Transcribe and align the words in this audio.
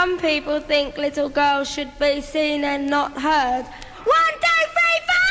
Some 0.00 0.14
people 0.20 0.60
think 0.60 0.96
little 0.96 1.28
girls 1.28 1.68
should 1.68 1.98
be 1.98 2.20
seen 2.20 2.62
and 2.62 2.86
not 2.86 3.20
heard. 3.20 3.64
One, 4.04 4.34
two, 4.44 4.62
three, 4.76 5.00
four! 5.08 5.26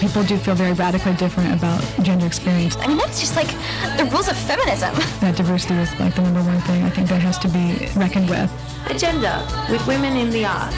People 0.00 0.22
do 0.24 0.36
feel 0.36 0.54
very 0.54 0.74
radically 0.74 1.14
different 1.14 1.54
about 1.54 1.82
gender 2.02 2.26
experience. 2.26 2.76
I 2.76 2.88
mean, 2.88 2.98
that's 2.98 3.20
just 3.20 3.36
like 3.36 3.48
the 3.96 4.04
rules 4.12 4.28
of 4.28 4.36
feminism. 4.36 4.94
That 5.22 5.34
diversity 5.34 5.76
is 5.76 5.98
like 5.98 6.14
the 6.14 6.20
number 6.20 6.42
one 6.42 6.60
thing 6.60 6.82
I 6.82 6.90
think 6.90 7.08
that 7.08 7.22
has 7.22 7.38
to 7.38 7.48
be 7.48 7.88
reckoned 7.98 8.28
with. 8.28 8.52
Agenda 8.90 9.42
with 9.70 9.86
Women 9.86 10.14
in 10.14 10.28
the 10.28 10.44
Arts. 10.44 10.76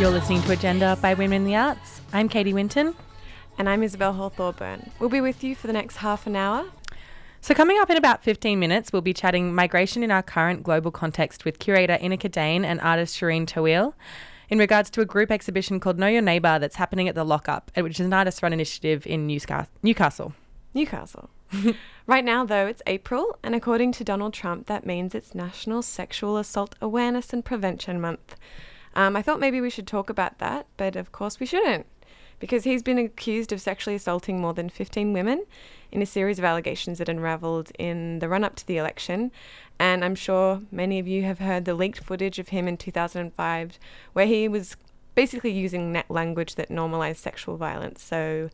You're 0.00 0.08
listening 0.08 0.40
to 0.44 0.52
Agenda 0.52 0.96
by 1.02 1.12
Women 1.12 1.42
in 1.42 1.44
the 1.44 1.56
Arts. 1.56 2.00
I'm 2.10 2.30
Katie 2.30 2.54
Winton. 2.54 2.94
And 3.58 3.68
I'm 3.68 3.82
Isabel 3.82 4.14
Hall 4.14 4.30
Thorburn. 4.30 4.90
We'll 4.98 5.10
be 5.10 5.20
with 5.20 5.44
you 5.44 5.54
for 5.54 5.66
the 5.66 5.74
next 5.74 5.96
half 5.96 6.26
an 6.26 6.34
hour. 6.34 6.64
So, 7.42 7.54
coming 7.54 7.78
up 7.78 7.88
in 7.88 7.96
about 7.96 8.22
15 8.22 8.58
minutes, 8.58 8.92
we'll 8.92 9.00
be 9.00 9.14
chatting 9.14 9.54
migration 9.54 10.02
in 10.02 10.10
our 10.10 10.22
current 10.22 10.62
global 10.62 10.90
context 10.90 11.46
with 11.46 11.58
curator 11.58 11.96
Ineke 11.96 12.30
Dane 12.30 12.66
and 12.66 12.78
artist 12.82 13.18
Shireen 13.18 13.46
Taweel 13.46 13.94
in 14.50 14.58
regards 14.58 14.90
to 14.90 15.00
a 15.00 15.06
group 15.06 15.30
exhibition 15.30 15.80
called 15.80 15.98
Know 15.98 16.06
Your 16.06 16.20
Neighbour 16.20 16.58
that's 16.58 16.76
happening 16.76 17.08
at 17.08 17.14
the 17.14 17.24
Lockup, 17.24 17.70
which 17.74 17.98
is 17.98 18.04
an 18.04 18.12
artist 18.12 18.42
run 18.42 18.52
initiative 18.52 19.06
in 19.06 19.26
Newcastle. 19.26 20.34
Newcastle. 20.74 21.30
right 22.06 22.24
now, 22.24 22.44
though, 22.44 22.66
it's 22.66 22.82
April, 22.86 23.38
and 23.42 23.54
according 23.54 23.92
to 23.92 24.04
Donald 24.04 24.34
Trump, 24.34 24.66
that 24.66 24.84
means 24.84 25.14
it's 25.14 25.34
National 25.34 25.80
Sexual 25.80 26.36
Assault 26.36 26.74
Awareness 26.82 27.32
and 27.32 27.42
Prevention 27.42 28.02
Month. 28.02 28.36
Um, 28.94 29.16
I 29.16 29.22
thought 29.22 29.40
maybe 29.40 29.62
we 29.62 29.70
should 29.70 29.86
talk 29.86 30.10
about 30.10 30.38
that, 30.40 30.66
but 30.76 30.94
of 30.94 31.10
course 31.10 31.40
we 31.40 31.46
shouldn't, 31.46 31.86
because 32.40 32.64
he's 32.64 32.82
been 32.82 32.98
accused 32.98 33.52
of 33.52 33.60
sexually 33.60 33.94
assaulting 33.94 34.40
more 34.40 34.54
than 34.54 34.68
15 34.68 35.12
women 35.12 35.44
in 35.92 36.02
a 36.02 36.06
series 36.06 36.38
of 36.38 36.44
allegations 36.44 36.98
that 36.98 37.08
unravelled 37.08 37.70
in 37.78 38.18
the 38.18 38.28
run 38.28 38.42
up 38.42 38.56
to 38.56 38.66
the 38.66 38.78
election. 38.78 39.30
And 39.78 40.04
I'm 40.04 40.14
sure 40.14 40.62
many 40.72 40.98
of 40.98 41.06
you 41.06 41.22
have 41.22 41.38
heard 41.38 41.64
the 41.64 41.74
leaked 41.74 42.02
footage 42.02 42.38
of 42.38 42.48
him 42.48 42.66
in 42.66 42.76
2005, 42.76 43.78
where 44.12 44.26
he 44.26 44.48
was 44.48 44.76
basically 45.14 45.52
using 45.52 45.92
net 45.92 46.10
language 46.10 46.54
that 46.54 46.70
normalized 46.70 47.20
sexual 47.20 47.56
violence. 47.56 48.02
So, 48.02 48.50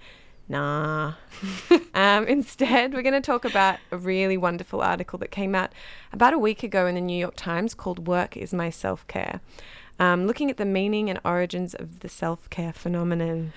nah. 0.48 1.14
um, 1.94 2.26
instead, 2.26 2.94
we're 2.94 3.02
going 3.02 3.14
to 3.14 3.20
talk 3.20 3.44
about 3.44 3.78
a 3.90 3.96
really 3.96 4.36
wonderful 4.36 4.80
article 4.82 5.18
that 5.20 5.30
came 5.30 5.54
out 5.54 5.72
about 6.12 6.34
a 6.34 6.38
week 6.38 6.62
ago 6.62 6.86
in 6.86 6.94
the 6.94 7.00
New 7.00 7.18
York 7.18 7.34
Times 7.36 7.74
called 7.74 8.06
Work 8.06 8.36
is 8.36 8.52
My 8.52 8.70
Self 8.70 9.06
Care, 9.06 9.40
um, 9.98 10.26
looking 10.26 10.50
at 10.50 10.56
the 10.56 10.64
meaning 10.64 11.08
and 11.10 11.20
origins 11.24 11.74
of 11.74 12.00
the 12.00 12.08
self 12.08 12.48
care 12.50 12.72
phenomenon. 12.72 13.52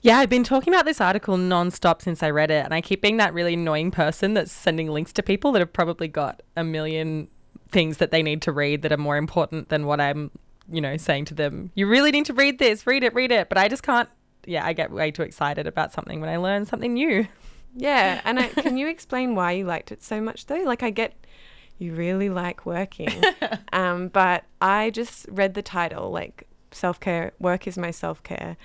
Yeah, 0.00 0.18
I've 0.18 0.30
been 0.30 0.44
talking 0.44 0.72
about 0.72 0.84
this 0.84 1.00
article 1.00 1.36
nonstop 1.36 2.02
since 2.02 2.22
I 2.22 2.30
read 2.30 2.50
it, 2.50 2.64
and 2.64 2.72
I 2.72 2.80
keep 2.80 3.02
being 3.02 3.16
that 3.16 3.34
really 3.34 3.54
annoying 3.54 3.90
person 3.90 4.34
that's 4.34 4.52
sending 4.52 4.88
links 4.88 5.12
to 5.14 5.22
people 5.22 5.50
that 5.52 5.58
have 5.58 5.72
probably 5.72 6.06
got 6.06 6.42
a 6.56 6.62
million 6.62 7.28
things 7.70 7.96
that 7.98 8.10
they 8.10 8.22
need 8.22 8.40
to 8.42 8.52
read 8.52 8.82
that 8.82 8.92
are 8.92 8.96
more 8.96 9.16
important 9.16 9.68
than 9.70 9.86
what 9.86 10.00
I'm, 10.00 10.30
you 10.70 10.80
know, 10.80 10.96
saying 10.96 11.26
to 11.26 11.34
them. 11.34 11.72
You 11.74 11.88
really 11.88 12.12
need 12.12 12.26
to 12.26 12.32
read 12.32 12.58
this, 12.58 12.86
read 12.86 13.02
it, 13.02 13.12
read 13.12 13.32
it. 13.32 13.48
But 13.48 13.58
I 13.58 13.68
just 13.68 13.82
can't. 13.82 14.08
Yeah, 14.46 14.64
I 14.64 14.72
get 14.72 14.92
way 14.92 15.10
too 15.10 15.22
excited 15.22 15.66
about 15.66 15.92
something 15.92 16.20
when 16.20 16.30
I 16.30 16.36
learn 16.36 16.64
something 16.64 16.94
new. 16.94 17.26
Yeah, 17.74 18.20
and 18.24 18.38
I, 18.38 18.48
can 18.48 18.76
you 18.76 18.88
explain 18.88 19.34
why 19.34 19.52
you 19.52 19.64
liked 19.64 19.90
it 19.90 20.02
so 20.02 20.20
much 20.20 20.46
though? 20.46 20.62
Like, 20.62 20.82
I 20.84 20.90
get 20.90 21.14
you 21.78 21.94
really 21.94 22.28
like 22.28 22.66
working, 22.66 23.22
um, 23.72 24.08
but 24.08 24.44
I 24.60 24.90
just 24.90 25.26
read 25.30 25.54
the 25.54 25.62
title, 25.62 26.10
like 26.10 26.46
self 26.70 27.00
care. 27.00 27.32
Work 27.38 27.66
is 27.66 27.78
my 27.78 27.90
self 27.90 28.22
care, 28.22 28.56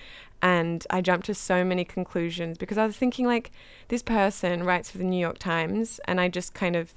and 0.42 0.86
I 0.90 1.02
jumped 1.02 1.26
to 1.28 1.34
so 1.34 1.64
many 1.64 1.86
conclusions 1.86 2.58
because 2.58 2.78
I 2.78 2.86
was 2.86 2.98
thinking 2.98 3.26
like 3.26 3.52
this 3.88 4.04
person 4.04 4.64
writes 4.64 4.92
for 4.92 4.98
the 4.98 5.04
New 5.04 5.20
York 5.20 5.40
Times 5.40 6.00
and 6.06 6.20
I 6.20 6.28
just 6.28 6.54
kind 6.54 6.76
of 6.76 6.94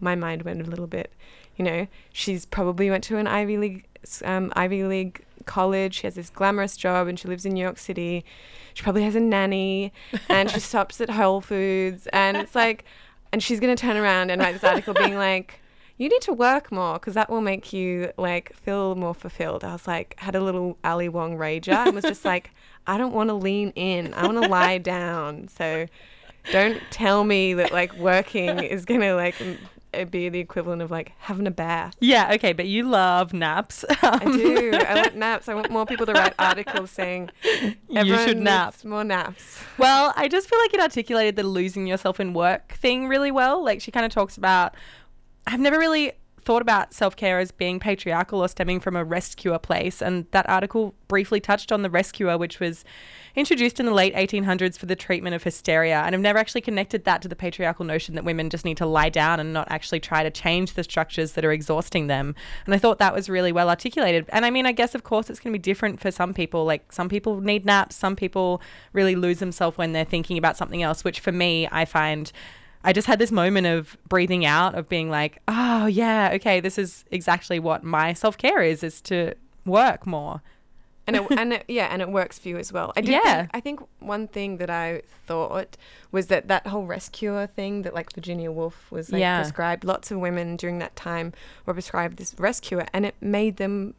my 0.00 0.14
mind 0.14 0.42
went 0.42 0.60
a 0.60 0.64
little 0.64 0.86
bit 0.86 1.12
you 1.56 1.64
know 1.64 1.86
she's 2.12 2.44
probably 2.46 2.90
went 2.90 3.04
to 3.04 3.16
an 3.16 3.26
Ivy 3.26 3.58
League 3.58 3.86
um, 4.24 4.52
Ivy 4.56 4.84
League 4.84 5.24
college. 5.46 5.94
She 5.96 6.06
has 6.06 6.14
this 6.14 6.30
glamorous 6.30 6.76
job 6.76 7.06
and 7.06 7.18
she 7.18 7.28
lives 7.28 7.44
in 7.44 7.54
New 7.54 7.62
York 7.62 7.78
City. 7.78 8.24
She 8.74 8.82
probably 8.82 9.02
has 9.04 9.14
a 9.14 9.20
nanny 9.20 9.92
and 10.28 10.50
she 10.50 10.60
stops 10.70 11.00
at 11.00 11.10
Whole 11.10 11.40
Foods. 11.40 12.06
And 12.12 12.36
it's 12.36 12.54
like 12.54 12.84
and 13.34 13.42
she's 13.42 13.58
going 13.58 13.74
to 13.74 13.80
turn 13.80 13.96
around 13.96 14.30
and 14.30 14.40
write 14.40 14.52
this 14.52 14.62
article 14.62 14.94
being 14.94 15.16
like 15.18 15.60
you 15.96 16.08
need 16.08 16.22
to 16.22 16.32
work 16.32 16.70
more 16.70 16.94
because 16.94 17.14
that 17.14 17.28
will 17.28 17.40
make 17.40 17.72
you 17.72 18.12
like 18.16 18.54
feel 18.54 18.94
more 18.94 19.12
fulfilled. 19.12 19.64
I 19.64 19.72
was 19.72 19.88
like, 19.88 20.14
had 20.18 20.36
a 20.36 20.40
little 20.40 20.78
Ali 20.84 21.08
Wong 21.08 21.36
rager 21.36 21.84
and 21.84 21.96
was 21.96 22.04
just 22.04 22.24
like, 22.32 22.50
I 22.86 22.96
don't 22.96 23.12
want 23.12 23.30
to 23.30 23.34
lean 23.34 23.70
in. 23.74 24.14
I 24.14 24.24
want 24.24 24.40
to 24.40 24.48
lie 24.48 24.78
down. 24.78 25.48
So 25.48 25.86
don't 26.52 26.80
tell 26.92 27.24
me 27.24 27.54
that 27.54 27.72
like 27.72 27.92
working 27.96 28.60
is 28.60 28.84
going 28.84 29.00
to 29.00 29.16
like 29.16 29.34
Uh, 30.00 30.04
be 30.04 30.28
the 30.28 30.40
equivalent 30.40 30.82
of 30.82 30.90
like 30.90 31.12
having 31.18 31.46
a 31.46 31.50
bath. 31.50 31.94
Yeah, 32.00 32.32
okay, 32.34 32.52
but 32.52 32.66
you 32.66 32.88
love 32.88 33.32
naps. 33.32 33.84
Um, 34.04 34.20
I 34.20 34.24
do. 34.24 34.74
I 34.74 34.94
want 34.96 35.16
naps. 35.16 35.48
I 35.48 35.54
want 35.54 35.70
more 35.70 35.86
people 35.86 36.04
to 36.04 36.12
write 36.12 36.34
articles 36.38 36.90
saying 36.90 37.30
you 37.88 38.18
should 38.18 38.38
nap. 38.38 38.84
More 38.84 39.02
naps. 39.02 39.60
Well, 39.78 40.12
I 40.14 40.28
just 40.28 40.48
feel 40.50 40.58
like 40.58 40.74
it 40.74 40.80
articulated 40.80 41.36
the 41.36 41.42
losing 41.42 41.86
yourself 41.86 42.20
in 42.20 42.34
work 42.34 42.72
thing 42.72 43.08
really 43.08 43.30
well. 43.30 43.64
Like 43.64 43.80
she 43.80 43.90
kind 43.90 44.04
of 44.04 44.12
talks 44.12 44.36
about 44.36 44.74
I've 45.46 45.60
never 45.60 45.78
really 45.78 46.12
thought 46.44 46.62
about 46.62 46.92
self 46.92 47.16
care 47.16 47.38
as 47.38 47.50
being 47.50 47.80
patriarchal 47.80 48.40
or 48.40 48.48
stemming 48.48 48.80
from 48.80 48.96
a 48.96 49.04
rest 49.04 49.36
cure 49.36 49.58
place. 49.58 50.02
And 50.02 50.26
that 50.30 50.48
article 50.48 50.94
briefly 51.08 51.40
touched 51.40 51.72
on 51.72 51.82
the 51.82 51.90
rest 51.90 52.12
cure, 52.14 52.36
which 52.36 52.60
was 52.60 52.84
introduced 53.34 53.80
in 53.80 53.86
the 53.86 53.94
late 53.94 54.14
1800s 54.14 54.78
for 54.78 54.86
the 54.86 54.94
treatment 54.94 55.34
of 55.34 55.42
hysteria. 55.42 56.02
And 56.04 56.14
I've 56.14 56.20
never 56.20 56.38
actually 56.38 56.60
connected 56.60 57.04
that 57.04 57.22
to 57.22 57.28
the 57.28 57.34
patriarchal 57.34 57.84
notion 57.84 58.14
that 58.14 58.24
women 58.24 58.50
just 58.50 58.64
need 58.64 58.76
to 58.76 58.86
lie 58.86 59.08
down 59.08 59.40
and 59.40 59.52
not 59.52 59.66
actually 59.70 60.00
try 60.00 60.22
to 60.22 60.30
change 60.30 60.74
the 60.74 60.84
structures 60.84 61.32
that 61.32 61.44
are 61.44 61.52
exhausting 61.52 62.06
them. 62.06 62.34
And 62.66 62.74
I 62.74 62.78
thought 62.78 62.98
that 62.98 63.14
was 63.14 63.28
really 63.28 63.52
well 63.52 63.70
articulated. 63.70 64.26
And 64.28 64.44
I 64.44 64.50
mean, 64.50 64.66
I 64.66 64.72
guess, 64.72 64.94
of 64.94 65.02
course, 65.02 65.30
it's 65.30 65.40
going 65.40 65.52
to 65.52 65.58
be 65.58 65.62
different 65.62 66.00
for 66.00 66.10
some 66.10 66.34
people. 66.34 66.64
Like, 66.64 66.92
some 66.92 67.08
people 67.08 67.40
need 67.40 67.64
naps, 67.64 67.96
some 67.96 68.16
people 68.16 68.60
really 68.92 69.16
lose 69.16 69.38
themselves 69.38 69.76
when 69.78 69.92
they're 69.92 70.04
thinking 70.04 70.38
about 70.38 70.56
something 70.56 70.82
else, 70.82 71.04
which 71.04 71.20
for 71.20 71.32
me, 71.32 71.68
I 71.72 71.84
find 71.84 72.30
I 72.84 72.92
just 72.92 73.06
had 73.06 73.18
this 73.18 73.32
moment 73.32 73.66
of 73.66 73.96
breathing 74.08 74.44
out, 74.44 74.74
of 74.74 74.88
being 74.88 75.08
like, 75.10 75.38
oh, 75.48 75.86
yeah, 75.86 76.30
okay, 76.34 76.60
this 76.60 76.78
is 76.78 77.04
exactly 77.10 77.58
what 77.58 77.82
my 77.82 78.12
self 78.12 78.36
care 78.38 78.62
is, 78.62 78.82
is 78.84 79.00
to 79.02 79.34
work 79.64 80.06
more. 80.06 80.42
And 81.06 81.16
it, 81.16 81.22
and 81.38 81.52
it, 81.54 81.64
yeah, 81.68 81.86
and 81.90 82.00
it 82.02 82.08
works 82.10 82.38
for 82.38 82.48
you 82.48 82.58
as 82.58 82.72
well. 82.72 82.92
I 82.96 83.00
did 83.00 83.10
Yeah. 83.12 83.36
Think, 83.40 83.50
I 83.54 83.60
think 83.60 83.80
one 84.00 84.28
thing 84.28 84.58
that 84.58 84.70
I 84.70 85.02
thought 85.26 85.76
was 86.12 86.26
that 86.28 86.48
that 86.48 86.66
whole 86.66 86.86
rest 86.86 87.12
cure 87.12 87.46
thing 87.46 87.82
that 87.82 87.94
like 87.94 88.12
Virginia 88.12 88.50
Woolf 88.52 88.90
was 88.90 89.10
like 89.10 89.20
Yeah. 89.20 89.40
prescribed. 89.40 89.84
Lots 89.84 90.10
of 90.10 90.18
women 90.18 90.56
during 90.56 90.78
that 90.78 90.94
time 90.96 91.32
were 91.66 91.72
prescribed 91.74 92.18
this 92.18 92.34
rest 92.38 92.62
cure, 92.62 92.86
and 92.92 93.04
it 93.06 93.14
made 93.20 93.56
them 93.56 93.94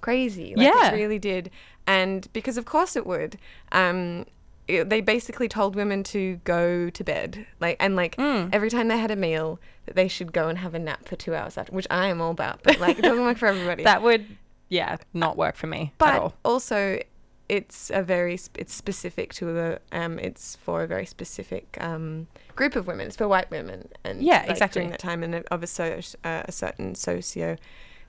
crazy. 0.00 0.54
Like, 0.56 0.66
Yeah. 0.66 0.90
it 0.92 0.94
really 0.96 1.18
did. 1.18 1.50
And 1.86 2.26
because 2.32 2.56
of 2.56 2.64
course 2.64 2.96
it 2.96 3.06
would. 3.06 3.38
Um, 3.72 4.24
they 4.66 5.00
basically 5.00 5.48
told 5.48 5.74
women 5.74 6.02
to 6.04 6.36
go 6.44 6.90
to 6.90 7.04
bed, 7.04 7.46
like 7.60 7.76
and 7.80 7.96
like 7.96 8.16
Mm. 8.16 8.50
every 8.52 8.70
time 8.70 8.88
they 8.88 8.98
had 8.98 9.10
a 9.10 9.16
meal, 9.16 9.58
that 9.86 9.96
they 9.96 10.06
should 10.08 10.32
go 10.32 10.48
and 10.48 10.58
have 10.58 10.74
a 10.74 10.78
nap 10.78 11.08
for 11.08 11.16
two 11.16 11.34
hours 11.34 11.58
after, 11.58 11.72
which 11.72 11.86
I 11.90 12.06
am 12.06 12.20
all 12.20 12.30
about. 12.30 12.62
But 12.62 12.78
like 12.78 12.98
it 12.98 13.02
doesn't 13.02 13.24
work 13.24 13.38
for 13.38 13.46
everybody. 13.46 13.82
That 13.90 14.02
would, 14.02 14.26
yeah, 14.68 14.96
not 15.12 15.36
work 15.36 15.56
for 15.56 15.66
me 15.66 15.82
at 15.94 15.98
but 15.98 16.14
all. 16.22 16.34
also 16.44 17.00
it's 17.48 17.90
a 17.92 18.00
very 18.00 18.38
it's 18.54 18.72
specific 18.72 19.34
to 19.34 19.58
a 19.58 19.78
um 19.90 20.20
it's 20.20 20.54
for 20.54 20.84
a 20.84 20.86
very 20.86 21.04
specific 21.04 21.76
um 21.80 22.28
group 22.54 22.76
of 22.76 22.86
women 22.86 23.08
it's 23.08 23.16
for 23.16 23.26
white 23.26 23.50
women 23.50 23.88
and 24.04 24.22
Yeah, 24.22 24.42
like, 24.42 24.50
exactly. 24.50 24.82
during 24.82 24.90
that 24.90 25.00
time 25.00 25.24
and 25.24 25.34
of 25.50 25.64
a, 25.64 25.66
so, 25.66 25.98
uh, 26.22 26.42
a 26.44 26.52
certain 26.52 26.94
socio 26.94 27.56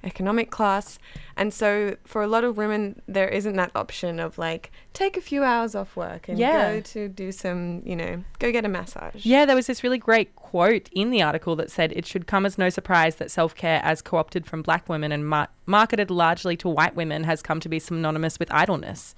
economic 0.04 0.50
class 0.52 0.98
and 1.38 1.54
so 1.54 1.96
for 2.06 2.22
a 2.24 2.28
lot 2.28 2.44
of 2.44 2.58
women 2.58 3.02
there 3.08 3.28
isn't 3.30 3.56
that 3.56 3.72
option 3.76 4.20
of 4.20 4.38
like 4.38 4.72
take 4.94 5.16
a 5.18 5.22
few 5.22 5.44
hours 5.44 5.76
off 5.76 5.96
work 5.96 6.28
and 6.28 6.38
Yeah. 6.40 6.74
go 6.76 6.82
to 6.82 7.08
do 7.08 7.32
some 7.32 7.82
you 7.86 7.96
know 7.96 8.24
go 8.40 8.52
get 8.52 8.66
a 8.66 8.70
massage 8.70 9.26
Yeah, 9.26 9.46
there 9.46 9.56
was 9.56 9.68
this 9.68 9.84
really 9.84 9.98
great 10.00 10.36
quote 10.36 10.90
in 10.92 11.12
the 11.12 11.22
article 11.22 11.56
that 11.58 11.72
said 11.72 11.92
it 11.94 12.06
should 12.06 12.26
come 12.28 12.46
as 12.46 12.58
no 12.58 12.70
surprise 12.70 13.16
that 13.18 13.32
self 13.32 13.56
care, 13.56 13.80
as 13.84 14.02
co 14.02 14.18
opted 14.18 14.46
from 14.46 14.62
black 14.62 14.90
women 14.90 15.12
and 15.12 15.26
mar- 15.28 15.48
marketed 15.66 16.10
largely 16.12 16.58
to 16.58 16.68
white 16.68 16.96
women, 16.96 17.24
has 17.24 17.42
come 17.42 17.60
to 17.62 17.70
be 17.70 17.80
synonymous 17.80 18.38
with 18.40 18.52
idleness. 18.54 19.16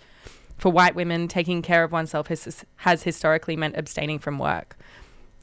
For 0.58 0.72
white 0.72 0.94
women, 0.96 1.28
taking 1.28 1.62
care 1.64 1.84
of 1.84 1.92
oneself 1.92 2.28
has, 2.28 2.64
has 2.78 3.04
historically 3.04 3.58
meant 3.58 3.76
abstaining 3.76 4.20
from 4.20 4.38
work. 4.38 4.78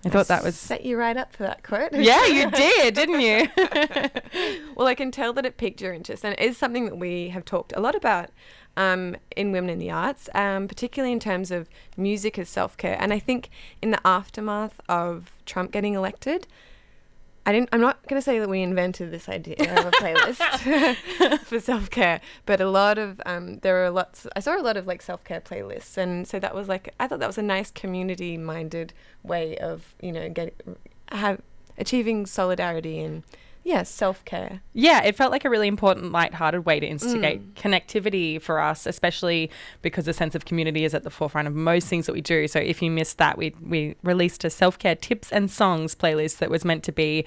I 0.04 0.08
thought 0.08 0.28
that 0.28 0.42
was. 0.42 0.56
set 0.56 0.84
you 0.84 0.96
right 0.96 1.16
up 1.16 1.32
for 1.34 1.42
that 1.42 1.62
quote 1.62 1.92
Yeah, 1.92 2.26
you 2.26 2.50
did, 2.50 2.94
didn't 2.94 3.20
you? 3.20 3.48
well, 4.74 4.86
I 4.86 4.94
can 4.94 5.10
tell 5.10 5.32
that 5.34 5.44
it 5.44 5.56
piqued 5.56 5.80
your 5.80 5.92
interest, 5.92 6.24
and 6.24 6.32
it 6.32 6.40
is 6.40 6.56
something 6.56 6.86
that 6.86 6.96
we 6.96 7.28
have 7.28 7.44
talked 7.44 7.72
a 7.76 7.80
lot 7.80 7.94
about 7.94 8.30
um, 8.76 9.16
in 9.36 9.52
Women 9.52 9.70
in 9.70 9.78
the 9.78 9.90
Arts, 9.90 10.28
um, 10.34 10.68
particularly 10.68 11.12
in 11.12 11.20
terms 11.20 11.50
of 11.50 11.68
music 11.96 12.38
as 12.38 12.48
self 12.48 12.76
care. 12.76 12.96
And 12.98 13.12
I 13.12 13.18
think 13.18 13.50
in 13.82 13.90
the 13.90 14.06
aftermath 14.06 14.80
of 14.88 15.32
Trump 15.44 15.70
getting 15.70 15.94
elected, 15.94 16.46
I 17.50 17.52
didn't. 17.52 17.70
I'm 17.72 17.80
not 17.80 18.06
going 18.06 18.16
to 18.16 18.24
say 18.24 18.38
that 18.38 18.48
we 18.48 18.62
invented 18.62 19.10
this 19.10 19.28
idea 19.28 19.56
of 19.76 19.86
a 19.86 19.90
playlist 19.90 21.38
for 21.40 21.58
self 21.58 21.90
care, 21.90 22.20
but 22.46 22.60
a 22.60 22.70
lot 22.70 22.96
of 22.96 23.20
um, 23.26 23.58
there 23.58 23.84
are 23.84 23.90
lots. 23.90 24.24
I 24.36 24.40
saw 24.40 24.56
a 24.56 24.62
lot 24.62 24.76
of 24.76 24.86
like 24.86 25.02
self 25.02 25.24
care 25.24 25.40
playlists, 25.40 25.96
and 25.96 26.28
so 26.28 26.38
that 26.38 26.54
was 26.54 26.68
like 26.68 26.94
I 27.00 27.08
thought 27.08 27.18
that 27.18 27.26
was 27.26 27.38
a 27.38 27.42
nice 27.42 27.72
community 27.72 28.38
minded 28.38 28.92
way 29.24 29.58
of 29.58 29.96
you 30.00 30.12
know 30.12 30.28
get, 30.28 30.54
have 31.10 31.40
achieving 31.76 32.24
solidarity 32.24 33.00
and 33.00 33.24
yeah, 33.62 33.82
self 33.82 34.24
care. 34.24 34.60
Yeah, 34.72 35.02
it 35.02 35.16
felt 35.16 35.30
like 35.32 35.44
a 35.44 35.50
really 35.50 35.68
important, 35.68 36.12
light-hearted 36.12 36.64
way 36.66 36.80
to 36.80 36.86
instigate 36.86 37.54
connectivity 37.54 38.40
for 38.40 38.58
us, 38.60 38.86
especially 38.86 39.50
because 39.82 40.04
the 40.06 40.12
sense 40.14 40.34
of 40.34 40.44
community 40.44 40.84
is 40.84 40.94
at 40.94 41.02
the 41.04 41.10
forefront 41.10 41.46
of 41.48 41.54
most 41.54 41.88
things 41.88 42.06
that 42.06 42.12
we 42.12 42.20
do. 42.20 42.48
So 42.48 42.58
if 42.58 42.80
you 42.82 42.90
missed 42.90 43.18
that, 43.18 43.36
we 43.38 43.54
we 43.60 43.96
released 44.02 44.44
a 44.44 44.50
self-care 44.50 44.96
tips 44.96 45.30
and 45.30 45.50
songs 45.50 45.94
playlist 45.94 46.38
that 46.38 46.50
was 46.50 46.64
meant 46.64 46.82
to 46.84 46.92
be 46.92 47.24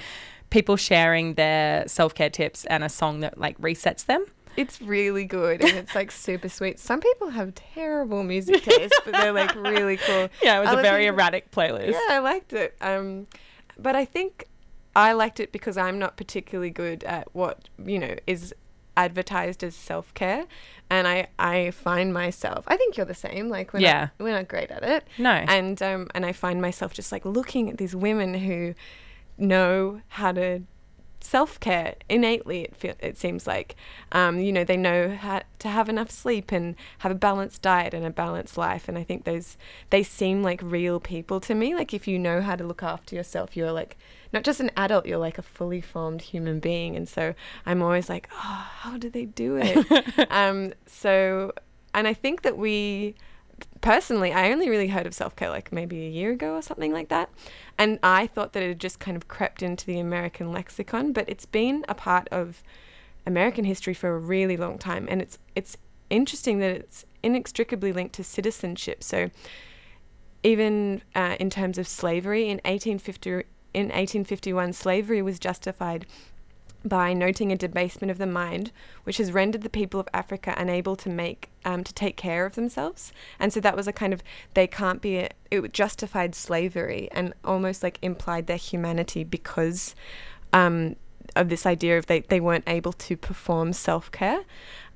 people 0.50 0.76
sharing 0.76 1.34
their 1.36 1.88
self-care 1.88 2.30
tips 2.30 2.66
and 2.66 2.84
a 2.84 2.90
song 2.90 3.20
that 3.22 3.38
like 3.38 3.58
resets 3.60 4.06
them. 4.06 4.26
It's 4.56 4.80
really 4.84 5.26
good 5.26 5.62
and 5.62 5.72
it's 5.78 5.96
like 5.96 6.12
super 6.12 6.48
sweet. 6.48 6.80
Some 6.80 7.00
people 7.00 7.30
have 7.30 7.56
terrible 7.56 8.22
music 8.22 8.62
taste, 8.62 8.94
but 9.04 9.14
they're 9.14 9.32
like 9.32 9.56
really 9.56 9.98
cool. 9.98 10.30
Yeah, 10.44 10.58
it 10.58 10.60
was 10.60 10.70
Other 10.70 10.80
a 10.80 10.84
very 10.84 11.04
people- 11.06 11.16
erratic 11.18 11.50
playlist. 11.52 11.92
Yeah, 11.94 12.00
I 12.10 12.20
liked 12.20 12.54
it. 12.54 12.76
Um, 12.80 13.26
but 13.80 13.96
I 13.96 14.06
think 14.06 14.46
I 14.96 15.14
liked 15.14 15.40
it 15.40 15.52
because 15.52 15.78
I'm 15.78 15.98
not 16.00 16.18
particularly 16.18 16.70
good 16.70 17.04
at 17.04 17.28
what 17.34 17.70
you 17.84 17.98
know 18.00 18.16
is 18.28 18.54
advertised 18.96 19.64
as 19.64 19.76
self 19.76 20.14
care, 20.14 20.46
and 20.90 21.08
I 21.08 21.28
I 21.40 21.72
find 21.72 22.14
myself. 22.14 22.64
I 22.68 22.78
think 22.78 22.96
you're 22.96 23.06
the 23.08 23.16
same. 23.16 23.50
Like 23.50 23.74
we're 23.74 23.80
Yeah. 23.80 24.00
not, 24.02 24.12
we're 24.20 24.36
not 24.36 24.48
great 24.48 24.70
at 24.70 24.84
it. 24.84 25.08
No. 25.18 25.32
And 25.32 25.82
um 25.82 26.10
and 26.14 26.26
I 26.26 26.32
find 26.32 26.62
myself 26.62 26.94
just 26.94 27.12
like 27.12 27.26
looking 27.26 27.70
at 27.70 27.78
these 27.78 27.96
women 27.96 28.36
who 28.36 28.76
know 29.38 30.02
how 30.10 30.32
to 30.34 30.62
self 31.24 31.60
care 31.60 31.96
innately. 32.10 32.64
It 32.64 32.76
feel, 32.76 32.96
it 33.00 33.18
seems 33.18 33.48
like, 33.48 33.76
um, 34.12 34.40
you 34.40 34.52
know, 34.52 34.64
they 34.64 34.78
know 34.78 35.16
how 35.16 35.44
to 35.60 35.68
have 35.68 35.90
enough 35.90 36.12
sleep 36.12 36.52
and 36.52 36.76
have 37.00 37.12
a 37.12 37.16
balanced 37.16 37.62
diet 37.62 37.94
and 37.94 38.06
a 38.06 38.10
balanced 38.10 38.58
life. 38.58 38.88
And 38.88 38.98
I 38.98 39.04
think 39.04 39.24
those 39.24 39.58
they 39.90 40.04
seem 40.04 40.44
like 40.44 40.62
real 40.62 41.00
people 41.00 41.40
to 41.42 41.56
me. 41.56 41.76
Like 41.76 41.94
if 41.94 42.08
you 42.08 42.20
know 42.20 42.42
how 42.42 42.56
to 42.56 42.64
look 42.64 42.84
after 42.84 43.16
yourself, 43.16 43.56
you're 43.56 43.72
like 43.72 43.98
not 44.32 44.44
just 44.44 44.60
an 44.60 44.72
adult. 44.76 45.06
You're 45.06 45.18
like 45.18 45.38
a 45.38 45.44
fully 45.44 45.82
formed 45.82 46.22
human 46.22 46.60
being. 46.60 46.96
And 46.96 47.08
so 47.08 47.34
I'm 47.66 47.82
always 47.82 48.10
like, 48.10 48.30
oh, 48.34 48.68
how 48.80 48.98
do 48.98 49.10
they 49.10 49.26
do 49.26 49.58
it? 49.62 50.28
um, 50.32 50.74
so, 50.86 51.54
and 51.94 52.08
I 52.08 52.14
think 52.14 52.42
that 52.42 52.58
we 52.58 53.16
personally, 53.82 54.32
I 54.34 54.52
only 54.52 54.70
really 54.70 54.88
heard 54.88 55.06
of 55.06 55.14
self 55.14 55.36
care 55.36 55.50
like 55.50 55.72
maybe 55.72 56.06
a 56.06 56.10
year 56.10 56.32
ago 56.32 56.56
or 56.56 56.62
something 56.62 56.92
like 56.92 57.10
that. 57.10 57.30
And 57.78 58.00
I 58.02 58.28
thought 58.28 58.54
that 58.54 58.64
it 58.64 58.70
had 58.70 58.80
just 58.80 59.00
kind 59.00 59.18
of 59.18 59.28
crept 59.28 59.62
into 59.62 59.86
the 59.86 60.00
American 60.00 60.52
lexicon, 60.52 61.12
but 61.12 61.28
it's 61.28 61.46
been 61.46 61.86
a 61.88 61.94
part 61.94 62.28
of 62.30 62.64
American 63.26 63.66
history 63.66 63.94
for 63.94 64.16
a 64.16 64.20
really 64.20 64.58
long 64.58 64.78
time. 64.78 65.08
And 65.10 65.22
it's 65.22 65.38
it's 65.56 65.78
interesting 66.10 66.60
that 66.60 66.72
it's 66.72 67.06
inextricably 67.22 67.92
linked 67.92 68.16
to 68.16 68.24
citizenship. 68.24 69.04
So 69.04 69.30
even 70.44 71.02
uh, 71.16 71.38
in 71.40 71.50
terms 71.50 71.78
of 71.78 71.88
slavery 71.88 72.44
in 72.44 72.58
1850 72.66 73.46
in 73.74 73.88
1851 73.88 74.74
slavery 74.74 75.22
was 75.22 75.40
justified 75.40 76.06
by 76.86 77.14
noting 77.14 77.52
a 77.52 77.56
debasement 77.56 78.12
of 78.12 78.18
the 78.18 78.26
mind, 78.28 78.72
which 79.04 79.18
has 79.18 79.32
rendered 79.32 79.62
the 79.62 79.70
people 79.70 80.00
of 80.00 80.08
Africa 80.14 80.54
unable 80.58 80.96
to 80.98 81.10
make 81.10 81.50
um, 81.66 81.84
to 81.84 81.94
take 81.94 82.18
care 82.18 82.46
of 82.46 82.56
themselves, 82.56 83.14
and 83.40 83.54
so 83.54 83.60
that 83.60 83.76
was 83.76 83.88
a 83.88 83.94
kind 83.94 84.14
of 84.14 84.24
they 84.54 84.68
can't 84.68 85.02
be. 85.02 85.18
A, 85.18 85.30
it 85.52 85.72
justified 85.72 86.34
slavery 86.34 87.10
and 87.12 87.34
almost 87.46 87.84
like 87.84 88.00
implied 88.02 88.48
their 88.48 88.58
humanity 88.58 89.24
because 89.24 89.94
um, 90.52 90.96
of 91.36 91.50
this 91.50 91.66
idea 91.66 91.98
of 91.98 92.06
they 92.08 92.22
they 92.22 92.40
weren't 92.40 92.64
able 92.68 92.94
to 92.94 93.18
perform 93.18 93.74
self 93.74 94.12
care, 94.12 94.42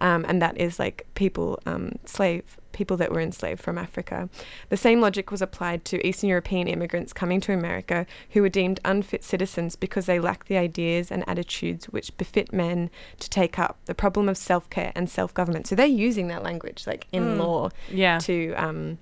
um, 0.02 0.26
and 0.28 0.42
that 0.42 0.58
is 0.58 0.80
like 0.80 1.06
people 1.16 1.60
um, 1.66 1.94
slave 2.06 2.44
people 2.74 2.96
that 2.98 3.12
were 3.12 3.20
enslaved 3.20 3.60
from 3.60 3.76
Africa. 3.76 4.30
The 4.70 4.78
same 4.78 5.02
logic 5.02 5.32
was 5.32 5.42
applied 5.42 5.84
to 5.86 6.06
Eastern 6.08 6.30
European 6.30 6.68
immigrants 6.68 7.12
coming 7.12 7.42
to 7.42 7.52
America 7.52 8.06
who 8.32 8.44
were 8.44 8.50
deemed 8.50 8.80
unfit 8.86 9.24
citizens 9.24 9.76
because 9.76 10.06
they 10.06 10.20
lacked 10.20 10.48
the 10.48 10.58
ideas 10.58 11.12
and 11.12 11.28
attitudes 11.28 11.86
which 11.86 12.16
befit 12.18 12.54
men 12.54 12.92
to 13.20 13.30
take 13.32 13.58
up 13.58 13.78
the 13.86 13.96
problem 13.96 14.30
of 14.30 14.38
self 14.38 14.70
care 14.70 14.92
and 14.94 15.10
self 15.10 15.34
government. 15.34 15.66
So 15.66 15.74
they're 15.76 15.88
using 15.88 16.28
that 16.28 16.44
language, 16.44 16.86
like 16.86 17.08
in 17.12 17.40
law, 17.40 17.70
Yeah. 17.90 18.20
to 18.20 18.54
um, 18.54 19.00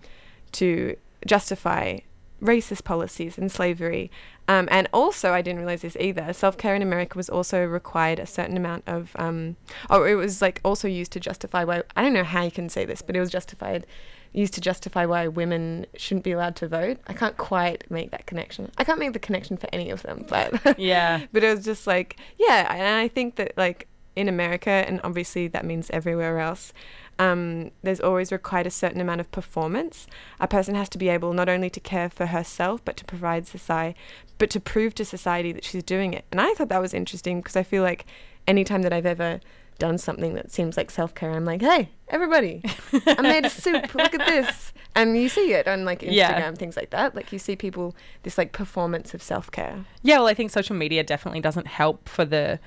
to 0.53 0.95
justify 1.27 1.97
racist 2.45 2.83
policies 2.83 3.37
and 3.37 3.51
slavery. 3.51 4.11
Um, 4.47 4.67
and 4.71 4.87
also, 4.93 5.33
I 5.33 5.41
didn't 5.41 5.59
realize 5.59 5.81
this 5.81 5.97
either. 5.99 6.31
Self 6.33 6.57
care 6.57 6.75
in 6.75 6.81
America 6.81 7.17
was 7.17 7.29
also 7.29 7.65
required 7.65 8.19
a 8.19 8.25
certain 8.25 8.57
amount 8.57 8.83
of. 8.87 9.11
Um, 9.15 9.55
oh, 9.89 10.03
it 10.03 10.15
was 10.15 10.41
like 10.41 10.61
also 10.63 10.87
used 10.87 11.11
to 11.13 11.19
justify 11.19 11.63
why. 11.63 11.83
I 11.95 12.01
don't 12.01 12.13
know 12.13 12.23
how 12.23 12.43
you 12.43 12.51
can 12.51 12.69
say 12.69 12.85
this, 12.85 13.01
but 13.01 13.15
it 13.15 13.19
was 13.19 13.31
justified, 13.31 13.87
used 14.33 14.53
to 14.53 14.61
justify 14.61 15.05
why 15.05 15.27
women 15.27 15.87
shouldn't 15.95 16.23
be 16.23 16.31
allowed 16.31 16.55
to 16.57 16.67
vote. 16.67 16.97
I 17.07 17.13
can't 17.13 17.37
quite 17.37 17.89
make 17.89 18.11
that 18.11 18.27
connection. 18.27 18.71
I 18.77 18.83
can't 18.83 18.99
make 18.99 19.13
the 19.13 19.19
connection 19.19 19.57
for 19.57 19.67
any 19.73 19.89
of 19.89 20.03
them, 20.03 20.25
but 20.27 20.77
Yeah. 20.79 21.21
but 21.31 21.43
it 21.43 21.55
was 21.55 21.65
just 21.65 21.87
like 21.87 22.17
yeah 22.37 22.71
and 22.73 22.95
i 22.97 23.07
think 23.07 23.35
that 23.35 23.53
like 23.57 23.87
in 24.15 24.27
america 24.29 24.69
and 24.69 24.99
obviously 25.03 25.47
that 25.47 25.65
means 25.65 25.89
everywhere 25.91 26.39
else 26.39 26.73
um, 27.17 27.71
there's 27.81 28.01
always 28.01 28.29
required 28.33 28.67
a 28.67 28.69
certain 28.71 28.99
amount 28.99 29.21
of 29.21 29.31
performance. 29.31 30.05
A 30.41 30.49
person 30.49 30.75
has 30.75 30.89
to 30.89 30.97
be 30.97 31.07
able 31.07 31.31
not 31.31 31.47
only 31.47 31.69
to 31.69 31.79
care 31.79 32.09
for 32.09 32.25
herself 32.25 32.83
but 32.83 32.97
to 32.97 33.05
provide 33.05 33.47
society 33.47 33.97
but 34.37 34.49
to 34.49 34.59
prove 34.59 34.93
to 34.95 35.05
society 35.05 35.53
that 35.53 35.63
she's 35.63 35.81
doing 35.81 36.13
it. 36.13 36.25
And 36.29 36.41
i 36.41 36.53
thought 36.53 36.67
that 36.67 36.81
was 36.81 36.93
interesting 36.93 37.39
because 37.39 37.55
i 37.55 37.63
feel 37.63 37.83
like 37.83 38.05
anytime 38.47 38.81
that 38.81 38.91
i've 38.91 39.05
ever 39.05 39.39
done 39.79 39.97
something 39.97 40.33
that 40.33 40.51
seems 40.51 40.75
like 40.75 40.91
self-care 40.91 41.31
i'm 41.31 41.45
like 41.45 41.61
hey 41.61 41.89
everybody 42.09 42.61
i 43.07 43.21
made 43.21 43.45
a 43.45 43.49
soup. 43.49 43.95
Look 43.95 44.13
at 44.13 44.25
this. 44.27 44.73
And 44.93 45.17
you 45.17 45.29
see 45.29 45.53
it 45.53 45.67
on 45.69 45.85
like 45.85 45.99
instagram 46.01 46.13
Yeah. 46.13 46.51
things 46.53 46.75
like 46.77 46.89
that. 46.89 47.15
Like 47.15 47.31
you 47.33 47.39
see 47.39 47.55
people 47.55 47.95
this 48.23 48.37
like 48.37 48.51
performance 48.51 49.13
of 49.13 49.21
self-care. 49.23 49.85
Yeah, 50.03 50.17
well, 50.19 50.27
I 50.27 50.33
think 50.33 50.51
social 50.51 50.75
media 50.75 51.03
definitely 51.03 51.41
doesn't 51.41 51.67
help 51.67 52.07
for 52.09 52.23
the, 52.25 52.59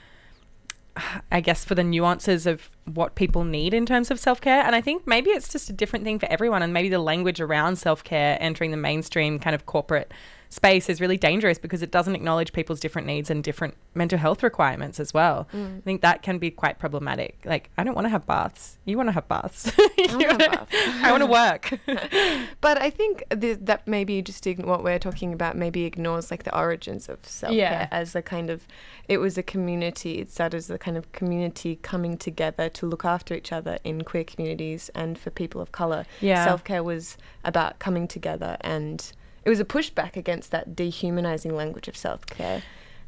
I 1.32 1.40
guess, 1.40 1.64
for 1.64 1.74
the 1.74 1.84
nuances 1.84 2.46
of 2.46 2.70
what 2.84 3.14
people 3.14 3.44
need 3.44 3.74
in 3.74 3.86
terms 3.86 4.10
of 4.10 4.18
self 4.18 4.40
care. 4.40 4.62
And 4.62 4.74
I 4.74 4.80
think 4.80 5.06
maybe 5.06 5.30
it's 5.30 5.48
just 5.48 5.70
a 5.70 5.72
different 5.72 6.04
thing 6.04 6.18
for 6.18 6.26
everyone. 6.30 6.62
And 6.62 6.72
maybe 6.72 6.88
the 6.88 6.98
language 6.98 7.40
around 7.40 7.76
self 7.76 8.04
care 8.04 8.36
entering 8.40 8.70
the 8.70 8.76
mainstream 8.76 9.38
kind 9.38 9.54
of 9.54 9.66
corporate 9.66 10.12
space 10.50 10.88
is 10.88 11.00
really 11.00 11.16
dangerous 11.18 11.58
because 11.58 11.82
it 11.82 11.90
doesn't 11.90 12.14
acknowledge 12.14 12.52
people's 12.52 12.80
different 12.80 13.06
needs 13.06 13.28
and 13.30 13.44
different 13.44 13.74
mental 13.94 14.18
health 14.18 14.42
requirements 14.42 14.98
as 14.98 15.12
well. 15.12 15.46
Mm. 15.52 15.78
I 15.78 15.80
think 15.82 16.00
that 16.02 16.22
can 16.22 16.38
be 16.38 16.50
quite 16.50 16.78
problematic. 16.78 17.38
Like, 17.44 17.70
I 17.76 17.84
don't 17.84 17.94
want 17.94 18.06
to 18.06 18.10
have 18.10 18.26
baths. 18.26 18.78
You 18.84 18.96
want 18.96 19.08
to 19.08 19.12
have 19.12 19.28
baths. 19.28 19.70
wanna 19.98 20.26
have 20.28 20.38
baths. 20.38 20.72
I 21.02 21.10
want 21.10 21.22
to 21.22 21.26
work. 21.42 21.78
But 22.60 22.80
I 22.80 22.90
think 22.90 23.22
th- 23.40 23.58
that 23.62 23.86
maybe 23.86 24.20
just 24.22 24.44
ign- 24.44 24.64
what 24.64 24.82
we're 24.82 24.98
talking 24.98 25.32
about 25.32 25.56
maybe 25.56 25.84
ignores 25.84 26.30
like 26.30 26.42
the 26.44 26.56
origins 26.58 27.08
of 27.08 27.18
self 27.24 27.50
care 27.52 27.58
Yeah. 27.58 27.88
as 27.90 28.14
a 28.16 28.22
kind 28.22 28.50
of 28.50 28.66
it 29.08 29.18
was 29.18 29.38
a 29.38 29.42
community. 29.42 30.18
It 30.18 30.30
started 30.30 30.56
as 30.58 30.70
a 30.70 30.78
kind 30.78 30.96
of 30.96 31.10
community 31.12 31.76
coming 31.82 32.16
together 32.18 32.68
to 32.70 32.86
look 32.86 33.04
after 33.04 33.34
each 33.34 33.52
other 33.52 33.78
in 33.84 34.02
queer 34.04 34.24
communities 34.24 34.90
and 34.94 35.18
for 35.18 35.30
people 35.30 35.60
of 35.60 35.72
color. 35.72 36.04
Yeah. 36.20 36.44
self 36.44 36.64
care 36.64 36.82
was 36.82 37.16
about 37.44 37.78
coming 37.78 38.08
together 38.08 38.56
and 38.62 39.12
it 39.48 39.50
was 39.50 39.60
a 39.60 39.64
pushback 39.64 40.14
against 40.14 40.50
that 40.50 40.76
dehumanizing 40.76 41.56
language 41.56 41.88
of 41.88 41.96
self 41.96 42.26
care. 42.26 42.62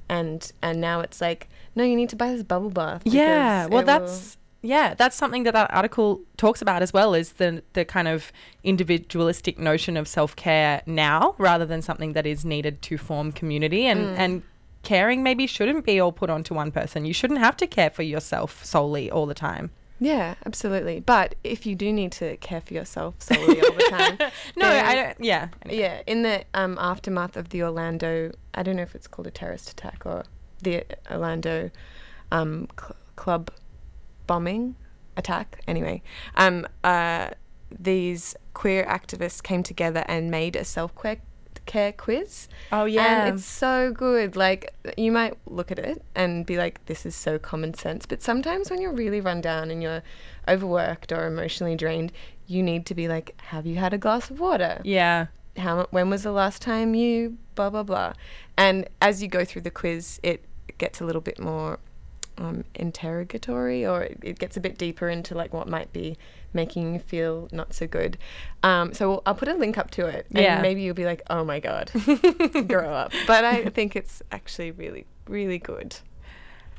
And 0.08 0.50
and 0.62 0.80
now 0.80 1.00
it's 1.00 1.20
like 1.20 1.48
no, 1.76 1.84
you 1.84 1.94
need 1.96 2.08
to 2.08 2.16
buy 2.16 2.32
this 2.32 2.42
bubble 2.42 2.70
bath. 2.70 3.02
Yeah, 3.04 3.66
well, 3.66 3.84
that's 3.84 4.38
yeah, 4.62 4.94
that's 4.94 5.16
something 5.16 5.44
that 5.44 5.52
that 5.52 5.70
article 5.72 6.20
talks 6.38 6.62
about 6.62 6.80
as 6.82 6.92
well. 6.92 7.12
Is 7.14 7.32
the 7.32 7.62
the 7.74 7.84
kind 7.84 8.08
of 8.08 8.32
individualistic 8.64 9.58
notion 9.58 9.96
of 9.96 10.08
self 10.08 10.34
care 10.34 10.82
now, 10.86 11.34
rather 11.38 11.66
than 11.66 11.82
something 11.82 12.14
that 12.14 12.26
is 12.26 12.44
needed 12.44 12.80
to 12.82 12.96
form 12.98 13.32
community 13.32 13.86
and 13.86 14.00
Mm. 14.00 14.18
and 14.18 14.42
caring 14.82 15.22
maybe 15.22 15.46
shouldn't 15.46 15.84
be 15.84 16.00
all 16.00 16.10
put 16.12 16.30
onto 16.30 16.54
one 16.54 16.72
person. 16.72 17.04
You 17.04 17.12
shouldn't 17.12 17.40
have 17.40 17.56
to 17.58 17.66
care 17.66 17.90
for 17.90 18.02
yourself 18.02 18.64
solely 18.64 19.10
all 19.10 19.26
the 19.26 19.34
time. 19.34 19.70
Yeah, 20.02 20.34
absolutely. 20.46 21.00
But 21.00 21.34
if 21.44 21.66
you 21.66 21.74
do 21.76 21.92
need 21.92 22.10
to 22.12 22.38
care 22.38 22.62
for 22.62 22.72
yourself 22.72 23.16
solely 23.18 23.60
all 23.60 23.72
the 23.72 23.82
time, 23.90 24.18
No, 24.56 24.66
I 24.66 24.94
don't. 24.94 25.20
Yeah, 25.20 25.48
Yeah, 25.68 26.00
in 26.06 26.22
the 26.22 26.44
um, 26.54 26.78
aftermath 26.80 27.36
of 27.36 27.50
the 27.50 27.62
Orlando, 27.62 28.32
I 28.54 28.62
don't 28.62 28.76
know 28.76 28.82
if 28.82 28.94
it's 28.94 29.06
called 29.06 29.26
a 29.26 29.30
terrorist 29.30 29.70
attack 29.70 30.06
or 30.06 30.24
the 30.62 30.84
Orlando 31.10 31.70
um, 32.32 32.66
cl- 32.80 32.96
club 33.16 33.50
bombing 34.26 34.74
attack. 35.18 35.62
Anyway, 35.68 36.02
um, 36.34 36.66
uh, 36.82 37.30
these 37.78 38.34
queer 38.54 38.84
activists 38.86 39.42
came 39.42 39.62
together 39.62 40.04
and 40.08 40.30
made 40.30 40.56
a 40.56 40.64
self 40.64 40.94
care 40.94 41.20
quiz. 41.96 42.48
Oh 42.72 42.84
yeah, 42.84 43.26
And 43.26 43.34
it's 43.34 43.44
so 43.44 43.92
good. 43.92 44.36
Like 44.36 44.72
you 44.96 45.12
might 45.12 45.34
look 45.46 45.70
at 45.70 45.78
it 45.78 46.02
and 46.14 46.44
be 46.46 46.56
like, 46.56 46.84
"This 46.86 47.06
is 47.06 47.14
so 47.14 47.38
common 47.38 47.74
sense," 47.74 48.06
but 48.06 48.22
sometimes 48.22 48.70
when 48.70 48.80
you're 48.80 48.92
really 48.92 49.20
run 49.20 49.40
down 49.40 49.70
and 49.70 49.82
you're 49.82 50.02
overworked 50.48 51.12
or 51.12 51.26
emotionally 51.26 51.76
drained, 51.76 52.12
you 52.46 52.62
need 52.62 52.86
to 52.86 52.94
be 52.94 53.08
like, 53.08 53.34
"Have 53.52 53.66
you 53.66 53.76
had 53.76 53.92
a 53.92 53.98
glass 53.98 54.30
of 54.30 54.40
water? 54.40 54.80
yeah. 54.84 55.26
How 55.56 55.86
when 55.90 56.10
was 56.10 56.22
the 56.22 56.32
last 56.32 56.62
time 56.62 56.94
you 56.94 57.36
blah 57.54 57.70
blah 57.70 57.82
blah?" 57.82 58.12
And 58.56 58.88
as 59.00 59.22
you 59.22 59.28
go 59.28 59.44
through 59.44 59.62
the 59.62 59.70
quiz, 59.70 60.20
it 60.22 60.44
gets 60.78 61.00
a 61.00 61.04
little 61.04 61.20
bit 61.20 61.38
more 61.38 61.78
um, 62.40 62.64
interrogatory, 62.74 63.86
or 63.86 64.02
it, 64.02 64.18
it 64.22 64.38
gets 64.38 64.56
a 64.56 64.60
bit 64.60 64.78
deeper 64.78 65.08
into 65.08 65.34
like 65.34 65.52
what 65.52 65.68
might 65.68 65.92
be 65.92 66.16
making 66.52 66.94
you 66.94 66.98
feel 66.98 67.48
not 67.52 67.72
so 67.74 67.86
good. 67.86 68.18
Um, 68.62 68.92
so 68.94 69.22
I'll 69.26 69.34
put 69.34 69.46
a 69.48 69.54
link 69.54 69.78
up 69.78 69.90
to 69.92 70.06
it, 70.06 70.26
and 70.30 70.42
Yeah. 70.42 70.60
maybe 70.60 70.82
you'll 70.82 70.94
be 70.94 71.04
like, 71.04 71.22
"Oh 71.30 71.44
my 71.44 71.60
god, 71.60 71.90
grow 72.66 72.92
up." 72.92 73.12
But 73.26 73.44
I 73.44 73.66
think 73.66 73.94
it's 73.94 74.22
actually 74.32 74.70
really, 74.72 75.06
really 75.28 75.58
good. 75.58 75.96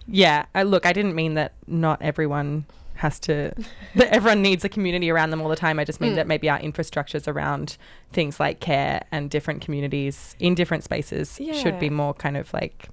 Yeah, 0.08 0.46
I, 0.56 0.63
look, 0.63 0.86
I 0.86 0.94
didn't 0.94 1.15
mean 1.15 1.36
that 1.36 1.53
not 1.68 2.01
everyone 2.01 2.65
has 2.96 3.20
to, 3.22 3.53
that 3.96 4.10
everyone 4.13 4.41
needs 4.41 4.65
a 4.65 4.70
community 4.70 5.10
around 5.12 5.30
them 5.30 5.41
all 5.41 5.48
the 5.50 5.56
time. 5.56 5.80
I 5.80 5.86
just 5.86 6.01
mean 6.01 6.15
that 6.15 6.27
maybe 6.27 6.50
our 6.50 6.60
infrastructures 6.60 7.27
around 7.27 7.77
things 8.12 8.39
like 8.39 8.60
care 8.60 9.03
and 9.12 9.30
different 9.30 9.62
communities 9.62 10.36
in 10.39 10.56
different 10.56 10.84
spaces 10.84 11.39
should 11.53 11.80
be 11.80 11.89
more 11.89 12.13
kind 12.15 12.36
of 12.36 12.51
like 12.53 12.89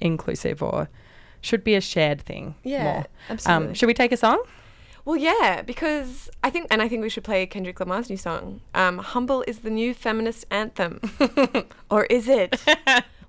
inclusive 0.00 0.62
or 0.62 0.88
should 1.40 1.64
be 1.64 1.74
a 1.74 1.80
shared 1.80 2.20
thing. 2.20 2.54
Yeah, 2.62 2.84
more. 2.84 3.06
absolutely. 3.28 3.68
Um, 3.68 3.74
should 3.74 3.86
we 3.86 3.94
take 3.94 4.12
a 4.12 4.16
song? 4.16 4.42
Well, 5.04 5.16
yeah, 5.16 5.62
because 5.62 6.30
I 6.44 6.50
think, 6.50 6.66
and 6.70 6.82
I 6.82 6.88
think 6.88 7.02
we 7.02 7.08
should 7.08 7.24
play 7.24 7.46
Kendrick 7.46 7.80
Lamar's 7.80 8.10
new 8.10 8.16
song. 8.16 8.60
Um, 8.74 8.98
"Humble" 8.98 9.44
is 9.48 9.60
the 9.60 9.70
new 9.70 9.94
feminist 9.94 10.44
anthem, 10.50 11.00
or 11.90 12.04
is 12.04 12.28
it? 12.28 12.60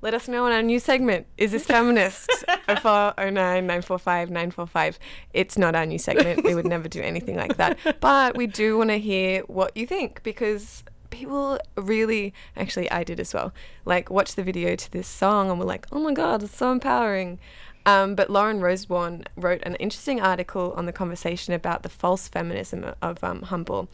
Let 0.03 0.15
us 0.15 0.27
know 0.27 0.47
in 0.47 0.53
our 0.53 0.63
new 0.63 0.79
segment. 0.79 1.27
Is 1.37 1.51
this 1.51 1.65
feminist? 1.65 2.27
0409 2.67 3.33
945 3.67 4.29
945. 4.31 4.99
It's 5.33 5.57
not 5.59 5.75
our 5.75 5.85
new 5.85 5.99
segment. 5.99 6.43
We 6.43 6.55
would 6.55 6.65
never 6.65 6.87
do 6.87 7.01
anything 7.01 7.35
like 7.35 7.57
that. 7.57 7.77
But 7.99 8.35
we 8.35 8.47
do 8.47 8.79
want 8.79 8.89
to 8.89 8.97
hear 8.97 9.41
what 9.41 9.77
you 9.77 9.85
think 9.85 10.23
because 10.23 10.83
people 11.11 11.59
really, 11.77 12.33
actually, 12.57 12.89
I 12.89 13.03
did 13.03 13.19
as 13.19 13.31
well, 13.31 13.53
like 13.85 14.09
watch 14.09 14.33
the 14.33 14.43
video 14.43 14.75
to 14.75 14.91
this 14.91 15.07
song 15.07 15.51
and 15.51 15.59
we're 15.59 15.65
like, 15.67 15.85
oh 15.91 15.99
my 15.99 16.13
God, 16.13 16.41
it's 16.41 16.57
so 16.57 16.71
empowering. 16.71 17.37
Um, 17.85 18.15
but 18.15 18.29
Lauren 18.29 18.61
Rosewarne 18.61 19.23
wrote 19.35 19.61
an 19.63 19.75
interesting 19.75 20.21
article 20.21 20.73
on 20.75 20.85
the 20.85 20.93
conversation 20.93 21.53
about 21.53 21.83
the 21.83 21.89
false 21.89 22.27
feminism 22.27 22.93
of 23.01 23.23
um, 23.23 23.43
Humble. 23.43 23.89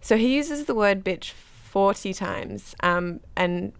So 0.00 0.16
he 0.16 0.34
uses 0.34 0.64
the 0.64 0.74
word 0.74 1.04
bitch 1.04 1.32
40 1.32 2.14
times, 2.14 2.74
um, 2.82 3.20
and 3.36 3.72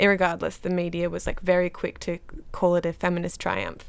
irregardless, 0.00 0.60
the 0.60 0.70
media 0.70 1.10
was 1.10 1.26
like 1.26 1.40
very 1.40 1.70
quick 1.70 1.98
to 2.00 2.18
call 2.50 2.76
it 2.76 2.86
a 2.86 2.92
feminist 2.92 3.40
triumph. 3.40 3.84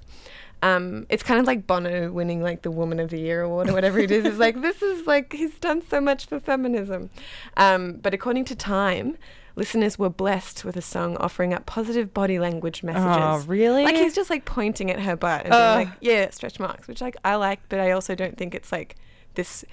Um, 0.61 1.05
it's 1.09 1.23
kind 1.23 1.41
of 1.41 1.45
like 1.45 1.67
Bono 1.67 2.09
winning 2.11 2.41
like 2.41 2.61
the 2.61 2.71
Woman 2.71 2.99
of 2.99 3.09
the 3.09 3.19
Year 3.19 3.41
award 3.41 3.69
or 3.69 3.73
whatever 3.73 3.99
it 3.99 4.11
is. 4.11 4.23
It's 4.25 4.37
like 4.37 4.61
this 4.61 4.81
is 4.81 5.05
like 5.05 5.33
he's 5.33 5.59
done 5.59 5.81
so 5.89 5.99
much 5.99 6.25
for 6.25 6.39
feminism. 6.39 7.09
Um, 7.57 7.93
but 8.01 8.13
according 8.13 8.45
to 8.45 8.55
Time, 8.55 9.17
listeners 9.55 9.99
were 9.99 10.09
blessed 10.09 10.65
with 10.65 10.75
a 10.75 10.81
song 10.81 11.15
offering 11.17 11.53
up 11.53 11.65
positive 11.65 12.13
body 12.13 12.39
language 12.39 12.83
messages. 12.83 13.05
Oh, 13.07 13.43
really? 13.47 13.83
Like 13.83 13.95
he's 13.95 14.15
just 14.15 14.29
like 14.29 14.45
pointing 14.45 14.89
at 14.91 14.99
her 14.99 15.15
butt 15.15 15.45
and 15.45 15.53
Ugh. 15.53 15.77
being 15.77 15.89
like, 15.89 15.97
yeah, 16.01 16.29
stretch 16.31 16.59
marks, 16.59 16.87
which 16.87 17.01
like 17.01 17.15
I 17.23 17.35
like, 17.35 17.59
but 17.69 17.79
I 17.79 17.91
also 17.91 18.15
don't 18.15 18.37
think 18.37 18.55
it's 18.55 18.71
like 18.71 18.95
this 19.35 19.63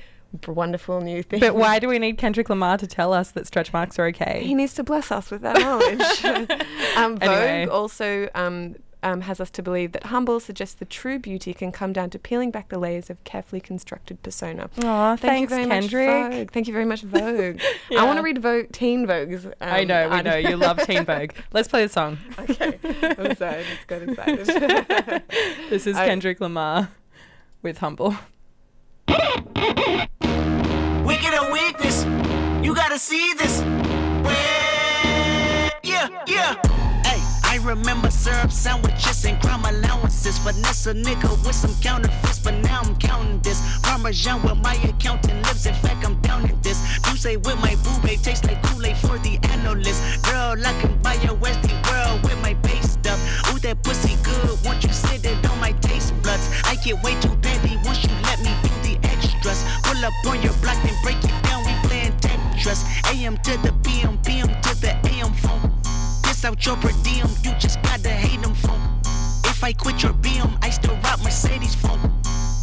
wonderful 0.47 1.01
new 1.01 1.23
thing. 1.23 1.41
But 1.41 1.55
why 1.57 1.79
do 1.79 1.89
we 1.89 1.99
need 1.99 2.19
Kendrick 2.19 2.49
Lamar 2.49 2.79
to 2.79 2.87
tell 2.87 3.13
us 3.13 3.31
that 3.33 3.47
stretch 3.47 3.73
marks 3.73 3.99
are 3.99 4.07
okay? 4.09 4.43
He 4.45 4.55
needs 4.55 4.75
to 4.75 4.85
bless 4.85 5.11
us 5.11 5.31
with 5.31 5.43
that 5.43 5.59
knowledge. 5.59 6.01
um, 6.97 7.17
Vogue 7.17 7.23
Anyway. 7.23 7.67
also 7.67 8.29
um, 8.35 8.77
um, 9.03 9.23
has 9.23 9.41
us 9.41 9.51
to 9.51 9.63
believe 9.63 9.93
that 9.93 10.05
humble 10.05 10.41
suggests 10.41 10.75
the 10.75 10.85
true 10.85 11.19
beauty 11.19 11.55
can 11.55 11.73
come 11.73 11.93
down 11.93 12.11
to 12.11 12.19
peeling 12.19 12.51
back 12.51 12.69
the 12.69 12.79
layers 12.79 13.09
of 13.11 13.23
carefully 13.25 13.61
constructed 13.61 14.23
persona. 14.23 14.69
Aw, 14.83 15.17
Thank 15.17 15.21
thanks, 15.21 15.51
you 15.51 15.57
very 15.57 15.69
Kendrick. 15.69 16.09
much, 16.09 16.33
Vogue. 16.33 16.51
Thank 16.53 16.67
you 16.67 16.73
very 16.73 16.85
much, 16.85 17.03
Vogue. 17.05 17.61
I 17.97 18.05
want 18.05 18.19
to 18.19 18.23
read 18.23 18.39
Vogue, 18.43 18.73
Teen 18.73 19.07
Vogue's. 19.07 19.47
Um, 19.47 19.53
I 19.61 19.85
know, 19.85 20.09
we 20.11 20.23
know. 20.23 20.37
You 20.37 20.57
love 20.57 20.79
Teen 20.87 21.05
Vogue. 21.05 21.31
Let's 21.53 21.69
play 21.69 21.83
the 21.87 21.89
song. 21.93 22.19
okay, 22.39 22.79
I'm 22.85 23.37
sorry, 23.37 23.61
I 23.61 23.65
just 23.65 23.87
got 23.87 24.03
excited. 24.03 25.23
This 25.71 25.87
is 25.87 25.97
I- 25.97 26.07
Kendrick 26.07 26.41
Lamar 26.41 26.91
with 27.63 27.79
Humble. 27.79 28.17
We 29.09 29.15
Wicked 31.05 31.35
or 31.35 31.53
weakness, 31.53 32.05
you 32.65 32.75
gotta 32.75 32.99
see 32.99 33.33
this. 33.35 33.61
Yeah, 35.83 36.09
yeah. 36.27 36.55
Hey, 36.55 36.71
I 36.71 36.80
remember 37.65 38.11
syrup 38.11 38.51
sandwiches 38.51 39.25
and 39.25 39.41
crime 39.41 39.65
allowances. 39.65 40.39
Finesse 40.39 40.87
a 40.87 40.95
nigga 40.95 41.31
with 41.45 41.55
some 41.55 41.75
counterfeits, 41.81 42.39
but 42.39 42.55
now 42.55 42.81
I'm 42.83 42.97
counting 42.97 43.41
this. 43.41 43.61
Parmesan 43.83 44.43
with 44.43 44.59
my 44.59 44.75
accountant 44.85 45.47
lips. 45.47 45.67
In 45.67 45.75
fact, 45.75 46.05
I'm 46.05 46.21
down 46.21 46.49
in 46.49 46.61
this. 46.61 46.79
You 47.09 47.17
say 47.17 47.37
with 47.37 47.59
my 47.61 47.75
boo 47.77 48.07
babe 48.07 48.21
tastes 48.23 48.45
like 48.47 48.63
Kool-Aid 48.63 48.97
for 48.97 49.19
the 49.19 49.39
analyst. 49.51 50.25
Girl, 50.25 50.57
I 50.65 50.73
can 50.81 51.01
buy 51.03 51.15
your 51.15 51.37
Westie 51.37 51.75
world 51.89 52.23
with 52.23 52.41
my 52.43 52.55
base 52.55 52.93
stuff. 52.93 53.21
Ooh, 53.53 53.59
that 53.61 53.83
pussy 53.83 54.17
good. 54.23 54.59
Once 54.65 54.85
you 54.85 54.93
sit 54.93 55.25
it 55.25 55.51
on 55.51 55.59
my 55.61 55.73
taste 55.81 56.15
buds, 56.23 56.49
I 56.65 56.77
get 56.77 57.03
way 57.03 57.19
too 57.21 57.35
petty 57.43 57.77
once 57.85 58.03
you 58.05 58.11
let 58.23 58.41
me 58.41 58.53
do 58.63 58.71
the 58.87 59.09
extras. 59.09 59.65
Pull 59.83 60.05
up 60.05 60.15
on 60.27 60.43
your 60.43 60.55
block 60.63 60.79
and 60.85 60.97
break 61.03 61.19
it 61.23 61.43
down. 61.45 61.65
We 61.65 61.73
playing 61.89 62.13
Tetris. 62.19 62.85
AM 63.13 63.37
to 63.39 63.57
the 63.59 63.73
PM, 63.85 64.19
PM 64.19 64.60
Out 66.43 66.65
your 66.65 66.77
per 66.77 66.91
diem, 67.03 67.29
you 67.45 67.53
just 67.59 67.83
gotta 67.83 68.09
hate 68.09 68.41
them 68.41 68.55
phone. 68.55 68.81
If 69.45 69.63
I 69.63 69.75
quit 69.75 70.03
your 70.03 70.15
BM, 70.15 70.51
I 70.65 70.71
still 70.71 70.97
rock 71.05 71.23
Mercedes 71.23 71.75
funk. 71.75 72.01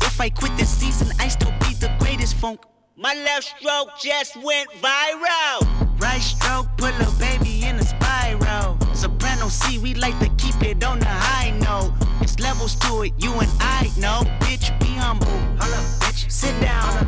If 0.01 0.19
I 0.19 0.29
quit 0.29 0.51
this 0.57 0.69
season, 0.69 1.09
I 1.19 1.27
still 1.27 1.51
be 1.59 1.75
the 1.75 1.95
greatest 1.99 2.35
funk. 2.35 2.59
My 2.95 3.13
left 3.13 3.43
stroke 3.43 3.89
just 4.01 4.35
went 4.37 4.69
viral. 4.81 6.01
Right 6.01 6.21
stroke, 6.21 6.67
put 6.77 6.93
a 6.99 7.11
baby 7.19 7.65
in 7.65 7.75
a 7.75 7.83
spiral. 7.83 8.79
Soprano 8.95 9.47
C, 9.47 9.77
we 9.77 9.93
like 9.93 10.17
to 10.19 10.29
keep 10.37 10.59
it 10.63 10.83
on 10.83 10.99
the 10.99 11.05
high 11.05 11.51
note. 11.51 11.93
It's 12.19 12.39
levels 12.39 12.75
to 12.75 13.03
it, 13.03 13.13
you 13.19 13.31
and 13.33 13.51
I 13.59 13.91
know. 13.97 14.23
Bitch, 14.39 14.77
be 14.79 14.87
humble. 14.87 15.27
Holla, 15.59 15.77
bitch. 16.01 16.31
Sit 16.31 16.59
down. 16.61 17.05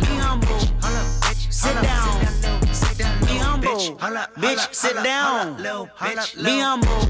Be 0.00 0.16
humble. 0.16 0.58
Sit 1.50 1.74
down. 1.82 1.97
Humble. 3.96 4.20
Bitch, 4.36 4.74
sit 4.74 5.02
down. 5.02 5.56
Be 5.56 5.62
humble. 6.60 7.00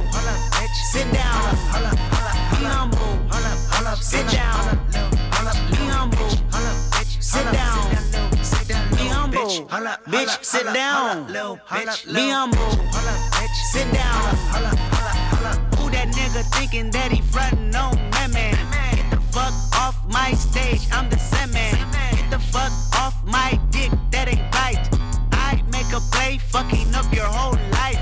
Sit 0.92 1.12
down. 1.12 1.56
Be 2.50 2.64
humble. 2.64 3.18
Sit 4.00 4.26
down. 4.30 4.78
Be 5.70 5.76
humble. 5.88 6.30
Sit 7.20 7.52
down. 7.52 7.90
Be 8.96 9.08
humble. 9.08 9.48
Bitch, 10.06 10.44
sit 10.44 10.72
down. 10.72 11.26
Be 11.26 12.28
humble. 12.30 12.70
Sit 13.72 13.92
down. 13.92 14.36
Who 15.76 15.90
that 15.90 16.08
nigga 16.12 16.42
thinking 16.54 16.90
that 16.92 17.10
he 17.10 17.22
frontin' 17.22 17.74
on 17.74 17.96
me, 17.96 18.32
man? 18.32 18.54
Get 18.94 19.10
the 19.10 19.20
fuck 19.32 19.52
off 19.74 19.96
my 20.06 20.32
stage, 20.34 20.86
I'm 20.92 21.10
the 21.10 21.18
same 21.18 21.50
man. 21.52 21.74
Get 22.14 22.30
the 22.30 22.38
fuck 22.38 22.72
off 22.98 23.14
my 23.24 23.58
dick, 23.70 23.90
that 24.10 24.28
ain't 24.28 24.54
right. 24.54 24.87
Make 25.88 25.96
a 25.96 26.00
play, 26.10 26.38
fucking 26.38 26.94
up 26.94 27.10
your 27.14 27.24
whole 27.24 27.56
life. 27.70 27.98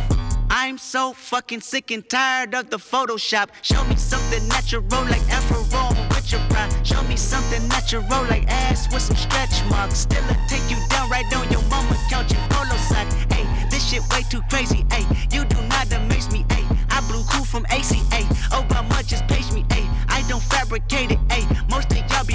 I'm 0.51 0.77
so 0.77 1.13
fucking 1.13 1.61
sick 1.61 1.93
and 1.93 2.03
tired 2.09 2.53
of 2.53 2.69
the 2.69 2.79
Photoshop. 2.79 3.51
Show 3.63 3.85
me 3.85 3.95
something 3.95 4.43
natural 4.49 4.83
like 5.05 5.23
Afro 5.31 5.63
with 6.09 6.33
your 6.33 6.41
pride. 6.51 6.75
Show 6.85 7.01
me 7.05 7.15
something 7.15 7.69
natural 7.69 8.03
like 8.27 8.45
ass 8.49 8.93
with 8.93 9.03
some 9.03 9.15
stretch 9.15 9.65
marks. 9.71 9.99
Still 9.99 10.25
I 10.25 10.35
take 10.49 10.69
you 10.69 10.77
down 10.91 11.09
right 11.11 11.33
on 11.37 11.49
your 11.53 11.63
mama 11.71 11.97
couch 12.11 12.33
in 12.33 12.41
polo 12.51 12.77
sock. 12.91 13.07
Hey, 13.31 13.47
this 13.71 13.89
shit 13.89 14.03
way 14.11 14.23
too 14.29 14.43
crazy. 14.51 14.85
Hey, 14.91 15.07
you 15.31 15.45
do 15.45 15.63
not 15.69 15.93
amaze 15.93 16.29
me. 16.33 16.45
Hey, 16.51 16.65
I 16.91 17.01
blew 17.03 17.23
cool 17.31 17.45
from 17.45 17.67
ACA. 17.67 18.27
Obama 18.51 19.07
just 19.07 19.29
page 19.29 19.53
me. 19.53 19.65
Hey, 19.71 19.87
I 20.09 20.25
don't 20.29 20.43
fabricate 20.43 21.13
it. 21.13 21.21
Hey, 21.31 21.47
most 21.71 21.93
of 21.93 21.99
y'all 22.11 22.26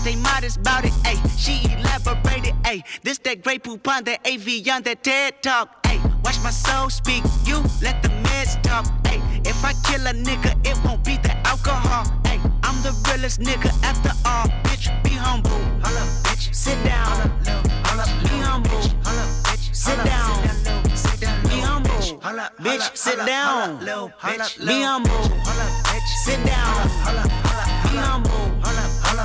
stay 0.00 0.16
modest 0.16 0.56
about 0.56 0.84
it. 0.84 0.92
Hey, 1.04 1.16
she 1.36 1.54
elaborated. 1.72 2.54
Hey, 2.64 2.82
this 3.02 3.18
that 3.18 3.42
Grey 3.42 3.58
Poupon, 3.58 4.04
that 4.06 4.20
Evian 4.24 4.82
that 4.82 5.04
TED 5.04 5.42
talk. 5.42 5.86
Hey, 5.86 5.98
watch 6.24 6.38
my 6.42 6.50
soul 6.50 6.88
speak. 6.88 7.22
You 7.44 7.58
let 7.82 8.02
the 8.02 8.08
meds 8.24 8.60
talk. 8.62 8.86
Hey, 9.06 9.20
if 9.44 9.62
I 9.62 9.72
kill 9.86 10.06
a 10.06 10.14
nigga, 10.14 10.52
it 10.66 10.76
won't 10.84 11.04
be 11.04 11.16
the 11.18 11.36
alcohol. 11.46 12.04
Hey, 12.24 12.40
I'm 12.62 12.76
the 12.82 12.92
realest 13.08 13.40
nigga 13.40 13.70
after 13.84 14.12
all. 14.24 14.48
Bitch, 14.64 14.86
be 15.04 15.10
humble. 15.10 15.60
Holla, 15.84 16.04
bitch. 16.24 16.54
Sit 16.54 16.78
down. 16.84 17.28
Be 18.22 18.36
humble. 18.48 18.82
Holla, 19.04 19.24
bitch. 19.44 19.74
Sit 19.74 19.98
down. 20.04 20.40
Be 21.48 21.60
humble. 21.60 21.90
Bitch, 22.64 22.96
sit 22.96 23.18
down. 23.26 23.78
Be 23.78 24.82
humble. 24.82 25.28
Holla, 25.46 25.66
bitch. 25.88 26.08
Sit 26.24 26.40
down. 26.46 26.88
Be 27.84 27.96
humble. 27.96 28.49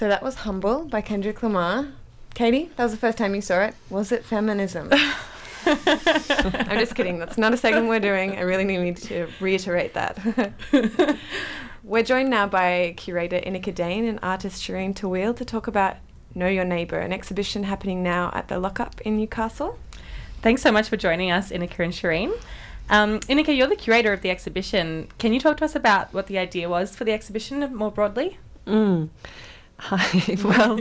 So 0.00 0.08
that 0.08 0.22
was 0.22 0.34
Humble 0.36 0.86
by 0.86 1.02
Kendrick 1.02 1.42
Lamar. 1.42 1.88
Katie, 2.32 2.70
that 2.76 2.84
was 2.84 2.92
the 2.92 2.96
first 2.96 3.18
time 3.18 3.34
you 3.34 3.42
saw 3.42 3.64
it. 3.64 3.74
Was 3.90 4.12
it 4.12 4.24
feminism? 4.24 4.88
I'm 5.66 6.78
just 6.78 6.94
kidding. 6.94 7.18
That's 7.18 7.36
not 7.36 7.52
a 7.52 7.58
segment 7.58 7.86
we're 7.86 8.00
doing. 8.00 8.38
I 8.38 8.40
really 8.40 8.64
need 8.64 8.96
to 8.96 9.28
reiterate 9.40 9.92
that. 9.92 10.54
we're 11.84 12.02
joined 12.02 12.30
now 12.30 12.46
by 12.46 12.94
curator 12.96 13.40
Ineke 13.40 13.74
Dane 13.74 14.06
and 14.06 14.18
artist 14.22 14.62
Shireen 14.62 14.94
Taweel 14.94 15.36
to 15.36 15.44
talk 15.44 15.66
about 15.66 15.98
Know 16.34 16.48
Your 16.48 16.64
Neighbour, 16.64 17.00
an 17.00 17.12
exhibition 17.12 17.64
happening 17.64 18.02
now 18.02 18.30
at 18.32 18.48
the 18.48 18.58
Lockup 18.58 19.02
in 19.02 19.18
Newcastle. 19.18 19.78
Thanks 20.40 20.62
so 20.62 20.72
much 20.72 20.88
for 20.88 20.96
joining 20.96 21.30
us, 21.30 21.50
Ineke 21.50 21.78
and 21.78 21.92
Shireen. 21.92 22.32
Um, 22.88 23.20
Ineke, 23.28 23.54
you're 23.54 23.66
the 23.66 23.76
curator 23.76 24.14
of 24.14 24.22
the 24.22 24.30
exhibition. 24.30 25.08
Can 25.18 25.34
you 25.34 25.40
talk 25.40 25.58
to 25.58 25.66
us 25.66 25.76
about 25.76 26.14
what 26.14 26.26
the 26.26 26.38
idea 26.38 26.70
was 26.70 26.96
for 26.96 27.04
the 27.04 27.12
exhibition 27.12 27.76
more 27.76 27.90
broadly? 27.90 28.38
Mm. 28.66 29.10
Hi. 29.80 30.36
well, 30.44 30.80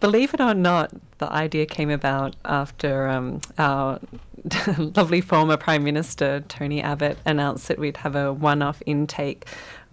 believe 0.00 0.34
it 0.34 0.40
or 0.40 0.52
not, 0.52 0.92
the 1.16 1.32
idea 1.32 1.64
came 1.64 1.88
about 1.88 2.36
after 2.44 3.08
um, 3.08 3.40
our 3.56 4.00
lovely 4.78 5.22
former 5.22 5.56
Prime 5.56 5.82
Minister, 5.82 6.44
Tony 6.46 6.82
Abbott, 6.82 7.18
announced 7.24 7.68
that 7.68 7.78
we'd 7.78 7.96
have 7.98 8.14
a 8.14 8.32
one 8.32 8.60
off 8.60 8.82
intake 8.84 9.46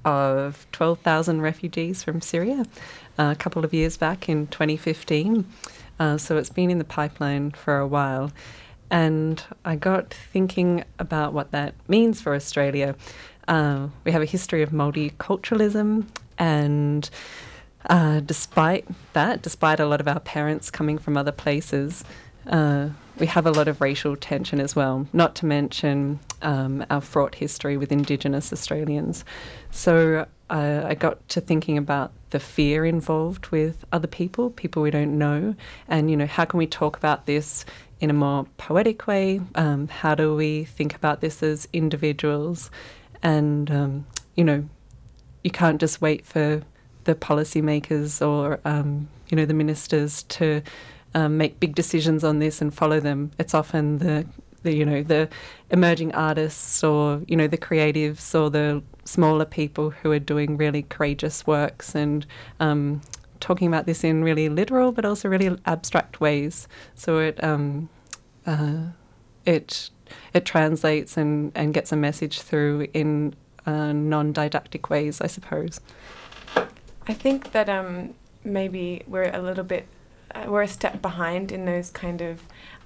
of 0.03 0.67
12,000 0.73 1.41
refugees 1.41 2.03
from 2.03 2.19
Syria 2.21 2.65
uh, 3.17 3.31
a 3.31 3.35
couple 3.35 3.63
of 3.63 3.73
years 3.73 3.95
back 3.95 4.27
in 4.27 4.47
2015. 4.47 5.45
Uh, 5.97 6.17
so 6.17 6.37
it's 6.37 6.49
been 6.49 6.69
in 6.69 6.77
the 6.77 6.83
pipeline 6.83 7.51
for 7.51 7.79
a 7.79 7.87
while. 7.87 8.31
And 8.91 9.41
I 9.63 9.77
got 9.77 10.13
thinking 10.13 10.83
about 10.99 11.31
what 11.31 11.51
that 11.51 11.73
means 11.87 12.21
for 12.21 12.35
Australia. 12.35 12.95
Uh, 13.47 13.87
we 14.03 14.11
have 14.11 14.21
a 14.21 14.25
history 14.25 14.61
of 14.61 14.71
multiculturalism, 14.71 16.05
and 16.37 17.09
uh, 17.89 18.19
despite 18.19 18.85
that, 19.13 19.41
despite 19.41 19.79
a 19.79 19.85
lot 19.85 20.01
of 20.01 20.07
our 20.07 20.19
parents 20.19 20.69
coming 20.69 20.97
from 20.97 21.17
other 21.17 21.31
places, 21.31 22.03
uh, 22.47 22.89
we 23.17 23.27
have 23.27 23.45
a 23.45 23.51
lot 23.51 23.67
of 23.67 23.81
racial 23.81 24.15
tension 24.15 24.59
as 24.59 24.75
well, 24.75 25.07
not 25.13 25.35
to 25.35 25.45
mention 25.45 26.19
um, 26.41 26.85
our 26.89 27.01
fraught 27.01 27.35
history 27.35 27.77
with 27.77 27.91
Indigenous 27.91 28.51
Australians. 28.51 29.23
So 29.71 30.27
uh, 30.49 30.81
I 30.85 30.95
got 30.95 31.27
to 31.29 31.41
thinking 31.41 31.77
about 31.77 32.11
the 32.31 32.39
fear 32.39 32.85
involved 32.85 33.47
with 33.47 33.85
other 33.91 34.07
people, 34.07 34.49
people 34.51 34.81
we 34.81 34.91
don't 34.91 35.17
know, 35.17 35.55
and 35.87 36.11
you 36.11 36.17
know 36.17 36.27
how 36.27 36.45
can 36.45 36.57
we 36.57 36.67
talk 36.67 36.97
about 36.97 37.25
this 37.25 37.65
in 37.99 38.09
a 38.09 38.13
more 38.13 38.45
poetic 38.57 39.07
way? 39.07 39.41
Um, 39.55 39.87
how 39.87 40.13
do 40.13 40.35
we 40.35 40.65
think 40.65 40.93
about 40.95 41.21
this 41.21 41.41
as 41.41 41.67
individuals? 41.71 42.69
And 43.23 43.71
um, 43.71 44.05
you 44.35 44.43
know, 44.43 44.65
you 45.43 45.51
can't 45.51 45.79
just 45.79 46.01
wait 46.01 46.25
for 46.25 46.61
the 47.05 47.15
policymakers 47.15 48.25
or 48.25 48.59
um, 48.65 49.07
you 49.29 49.37
know 49.37 49.45
the 49.45 49.53
ministers 49.53 50.23
to 50.23 50.61
um, 51.13 51.37
make 51.37 51.59
big 51.59 51.73
decisions 51.73 52.23
on 52.23 52.39
this 52.39 52.61
and 52.61 52.73
follow 52.73 52.99
them. 52.99 53.31
It's 53.39 53.53
often 53.53 53.99
the, 53.99 54.25
the 54.63 54.75
you 54.75 54.85
know 54.85 55.01
the 55.01 55.29
emerging 55.71 56.13
artists 56.13 56.83
or 56.83 57.21
you 57.27 57.37
know 57.37 57.47
the 57.47 57.57
creatives 57.57 58.39
or 58.39 58.49
the 58.49 58.83
smaller 59.05 59.45
people 59.45 59.91
who 59.91 60.11
are 60.11 60.19
doing 60.19 60.57
really 60.57 60.83
courageous 60.83 61.47
works 61.47 61.95
and 61.95 62.25
um, 62.59 63.01
talking 63.39 63.67
about 63.67 63.85
this 63.85 64.03
in 64.03 64.23
really 64.23 64.49
literal 64.49 64.91
but 64.91 65.05
also 65.05 65.29
really 65.29 65.57
abstract 65.65 66.19
ways. 66.19 66.67
So 66.95 67.19
it 67.19 67.41
um, 67.43 67.89
uh, 68.45 68.87
it 69.45 69.89
it 70.33 70.45
translates 70.45 71.17
and, 71.17 71.51
and 71.55 71.73
gets 71.73 71.91
a 71.91 71.95
message 71.95 72.41
through 72.41 72.87
in 72.93 73.35
uh, 73.65 73.91
non-didactic 73.91 74.89
ways, 74.89 75.21
I 75.21 75.27
suppose. 75.27 75.79
I 77.07 77.13
think 77.13 77.51
that 77.51 77.69
um, 77.69 78.13
maybe 78.43 79.03
we're 79.07 79.29
a 79.31 79.41
little 79.41 79.63
bit 79.63 79.87
uh, 80.33 80.45
we're 80.47 80.63
a 80.63 80.67
step 80.67 81.01
behind 81.01 81.51
in 81.51 81.65
those 81.65 81.89
kind 81.89 82.21
of 82.21 82.41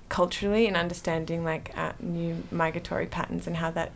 culturally 0.08 0.66
and 0.66 0.76
understanding 0.76 1.44
like 1.44 1.72
uh, 1.78 1.94
new 2.00 2.44
migratory 2.52 3.06
patterns 3.06 3.48
and 3.48 3.58
how 3.58 3.72
that 3.72 3.92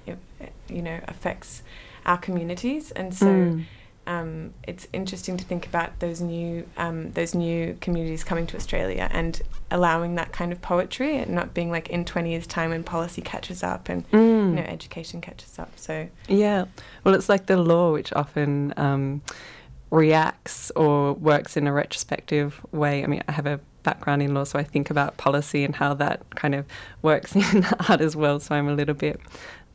you 0.69 0.81
know 0.81 0.99
affects 1.07 1.63
our 2.05 2.17
communities 2.17 2.91
and 2.91 3.15
so 3.15 3.25
mm. 3.25 3.65
um, 4.05 4.53
it's 4.67 4.87
interesting 4.93 5.37
to 5.37 5.43
think 5.43 5.65
about 5.65 5.99
those 5.99 6.21
new 6.21 6.67
um, 6.77 7.11
those 7.13 7.33
new 7.33 7.75
communities 7.81 8.23
coming 8.23 8.45
to 8.45 8.55
Australia 8.55 9.09
and 9.11 9.41
allowing 9.71 10.13
that 10.15 10.31
kind 10.31 10.51
of 10.51 10.61
poetry 10.61 11.17
and 11.17 11.31
not 11.31 11.53
being 11.53 11.71
like 11.71 11.89
in 11.89 12.05
20 12.05 12.29
years 12.29 12.45
time 12.45 12.69
when 12.69 12.83
policy 12.83 13.21
catches 13.21 13.63
up 13.63 13.89
and 13.89 14.09
mm. 14.11 14.49
you 14.49 14.55
know 14.55 14.63
education 14.63 15.19
catches 15.19 15.57
up 15.57 15.71
so 15.77 16.07
yeah 16.27 16.65
well 17.03 17.15
it's 17.15 17.29
like 17.29 17.47
the 17.47 17.57
law 17.57 17.91
which 17.91 18.13
often 18.13 18.73
um, 18.77 19.21
reacts 19.93 20.71
or 20.71 21.13
works 21.13 21.55
in 21.55 21.67
a 21.67 21.71
retrospective 21.71 22.59
way. 22.71 23.03
I 23.03 23.07
mean, 23.07 23.23
I 23.27 23.31
have 23.31 23.45
a 23.45 23.59
background 23.83 24.23
in 24.23 24.33
law, 24.33 24.43
so 24.43 24.57
I 24.57 24.63
think 24.63 24.89
about 24.89 25.17
policy 25.17 25.63
and 25.63 25.75
how 25.75 25.93
that 25.93 26.27
kind 26.31 26.55
of 26.55 26.65
works 27.03 27.35
in 27.53 27.63
art 27.87 28.01
as 28.01 28.15
well. 28.15 28.39
So 28.39 28.55
I'm 28.55 28.67
a 28.67 28.73
little 28.73 28.95
bit 28.95 29.21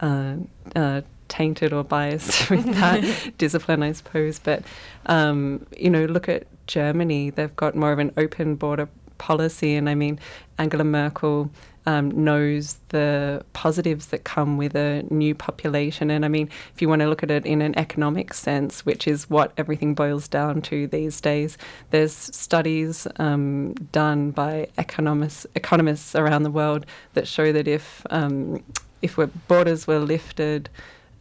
uh, 0.01 0.35
uh, 0.75 1.03
tainted 1.29 1.73
or 1.73 1.85
biased 1.85 2.51
with 2.51 2.65
that 2.75 3.33
discipline, 3.39 3.85
I 3.85 3.93
suppose. 3.93 4.41
But 4.41 4.65
um, 5.07 5.65
you 5.77 5.89
know, 5.89 6.05
look 6.07 6.29
at 6.29 6.47
Germany; 6.67 7.31
they've 7.31 7.55
got 7.55 7.77
more 7.77 7.93
of 7.93 8.01
an 8.01 8.13
open 8.17 8.57
border 8.57 8.89
policy, 9.19 9.77
and 9.77 9.89
I 9.89 9.95
mean, 9.95 10.19
Angela 10.59 10.85
Merkel 10.85 11.49
um, 11.89 12.11
knows 12.23 12.79
the 12.91 13.43
positives 13.55 14.09
that 14.09 14.25
come 14.25 14.59
with 14.59 14.77
a 14.77 15.05
new 15.09 15.35
population. 15.35 16.11
And 16.11 16.23
I 16.23 16.29
mean, 16.29 16.51
if 16.75 16.83
you 16.83 16.89
want 16.89 17.01
to 17.01 17.09
look 17.09 17.23
at 17.23 17.31
it 17.31 17.47
in 17.47 17.63
an 17.63 17.79
economic 17.79 18.35
sense, 18.35 18.85
which 18.85 19.09
is 19.09 19.31
what 19.31 19.53
everything 19.57 19.95
boils 19.95 20.29
down 20.29 20.61
to 20.63 20.87
these 20.87 21.19
days, 21.23 21.57
there's 21.91 22.13
studies 22.13 23.07
um, 23.17 23.73
done 23.91 24.33
by 24.33 24.69
economists 24.77 25.47
economists 25.55 26.15
around 26.15 26.43
the 26.43 26.51
world 26.51 26.85
that 27.15 27.27
show 27.27 27.53
that 27.53 27.67
if 27.67 28.07
um, 28.11 28.63
if 29.01 29.17
borders 29.49 29.87
were 29.87 29.99
lifted 29.99 30.69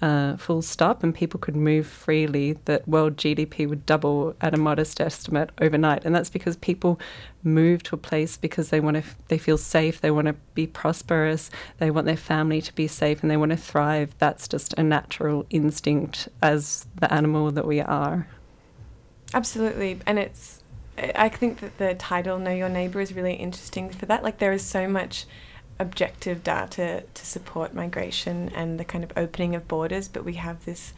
uh, 0.02 0.38
full 0.38 0.62
stop 0.62 1.04
and 1.04 1.14
people 1.14 1.40
could 1.40 1.56
move 1.56 1.88
freely, 1.88 2.54
that 2.66 2.88
world 2.88 3.18
GDP 3.18 3.68
would 3.68 3.86
double 3.86 4.36
at 4.42 4.54
a 4.54 4.58
modest 4.58 5.02
estimate 5.02 5.50
overnight. 5.60 6.06
And 6.06 6.14
that's 6.14 6.30
because 6.30 6.56
people 6.58 7.00
move 7.44 7.82
to 7.84 7.96
a 7.96 7.98
place 7.98 8.38
because 8.38 8.70
they 8.70 8.80
want 8.80 8.96
to, 8.96 9.00
f- 9.00 9.16
they 9.28 9.38
feel 9.38 9.58
safe, 9.58 10.00
they 10.02 10.12
want 10.12 10.28
to 10.28 10.36
be 10.54 10.68
prosperous, 10.68 11.50
they 11.80 11.90
want 11.90 12.06
their 12.06 12.18
family 12.18 12.62
to 12.62 12.74
be 12.76 12.88
safe, 12.88 13.22
and 13.22 13.32
they 13.32 13.38
want 13.38 13.52
to 13.52 13.58
thrive. 13.58 14.14
That's 14.20 14.48
just 14.48 14.74
a 14.78 14.84
natural 14.84 15.46
instinct 15.50 16.30
as 16.42 16.86
the 17.00 17.12
animal 17.12 17.52
that 17.52 17.66
we 17.66 17.82
are. 17.82 18.28
Absolutely, 19.34 20.00
and 20.06 20.20
it's. 20.20 20.62
I 21.14 21.30
think 21.30 21.60
that 21.60 21.78
the 21.78 21.94
title 21.94 22.40
"Know 22.40 22.52
Your 22.52 22.70
Neighbor" 22.70 23.00
is 23.00 23.14
really 23.14 23.34
interesting 23.34 23.90
for 23.90 24.08
that. 24.08 24.24
Like 24.24 24.40
there 24.40 24.52
is 24.52 24.64
so 24.64 24.88
much 24.88 25.26
objective 25.80 26.44
data 26.44 27.04
to 27.14 27.26
support 27.26 27.74
migration 27.74 28.50
and 28.56 28.80
the 28.80 28.86
kind 28.86 29.04
of 29.04 29.12
opening 29.16 29.56
of 29.56 29.68
borders, 29.68 30.08
but 30.08 30.24
we 30.24 30.34
have 30.34 30.66
this 30.66 30.94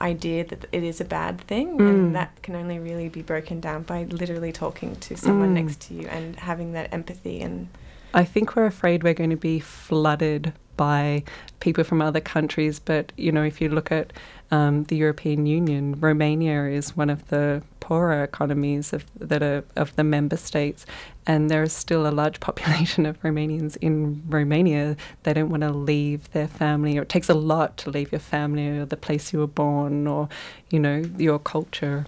idea 0.00 0.44
that 0.44 0.66
it 0.72 0.82
is 0.82 1.00
a 1.00 1.04
bad 1.04 1.40
thing 1.42 1.76
mm. 1.76 1.88
and 1.88 2.14
that 2.16 2.42
can 2.42 2.56
only 2.56 2.78
really 2.78 3.08
be 3.08 3.22
broken 3.22 3.60
down 3.60 3.82
by 3.82 4.04
literally 4.04 4.52
talking 4.52 4.96
to 4.96 5.16
someone 5.16 5.50
mm. 5.50 5.62
next 5.62 5.80
to 5.80 5.94
you 5.94 6.08
and 6.08 6.36
having 6.36 6.72
that 6.72 6.92
empathy 6.92 7.40
and 7.42 7.68
I 8.12 8.24
think 8.24 8.56
we're 8.56 8.66
afraid 8.66 9.04
we're 9.04 9.14
going 9.14 9.30
to 9.30 9.36
be 9.36 9.60
flooded 9.60 10.52
by 10.80 11.22
people 11.60 11.84
from 11.84 12.00
other 12.00 12.20
countries. 12.20 12.78
But, 12.78 13.12
you 13.18 13.30
know, 13.30 13.42
if 13.42 13.60
you 13.60 13.68
look 13.68 13.92
at 13.92 14.14
um, 14.50 14.84
the 14.84 14.96
European 14.96 15.44
Union, 15.44 16.00
Romania 16.00 16.64
is 16.64 16.96
one 16.96 17.10
of 17.10 17.28
the 17.28 17.62
poorer 17.80 18.24
economies 18.24 18.94
of, 18.94 19.04
that 19.18 19.42
are 19.42 19.62
of 19.76 19.94
the 19.96 20.04
member 20.04 20.38
states. 20.38 20.86
And 21.26 21.50
there 21.50 21.62
is 21.62 21.74
still 21.74 22.06
a 22.06 22.14
large 22.22 22.40
population 22.48 23.04
of 23.04 23.20
Romanians 23.20 23.76
in 23.82 24.22
Romania. 24.26 24.96
They 25.24 25.34
don't 25.34 25.50
want 25.50 25.64
to 25.64 25.70
leave 25.70 26.32
their 26.32 26.48
family, 26.48 26.96
or 26.96 27.02
it 27.02 27.10
takes 27.10 27.28
a 27.28 27.34
lot 27.34 27.76
to 27.82 27.90
leave 27.90 28.10
your 28.10 28.24
family 28.34 28.66
or 28.78 28.86
the 28.86 28.96
place 28.96 29.34
you 29.34 29.40
were 29.40 29.54
born 29.64 30.06
or, 30.06 30.30
you 30.70 30.80
know, 30.80 31.04
your 31.18 31.38
culture. 31.38 32.06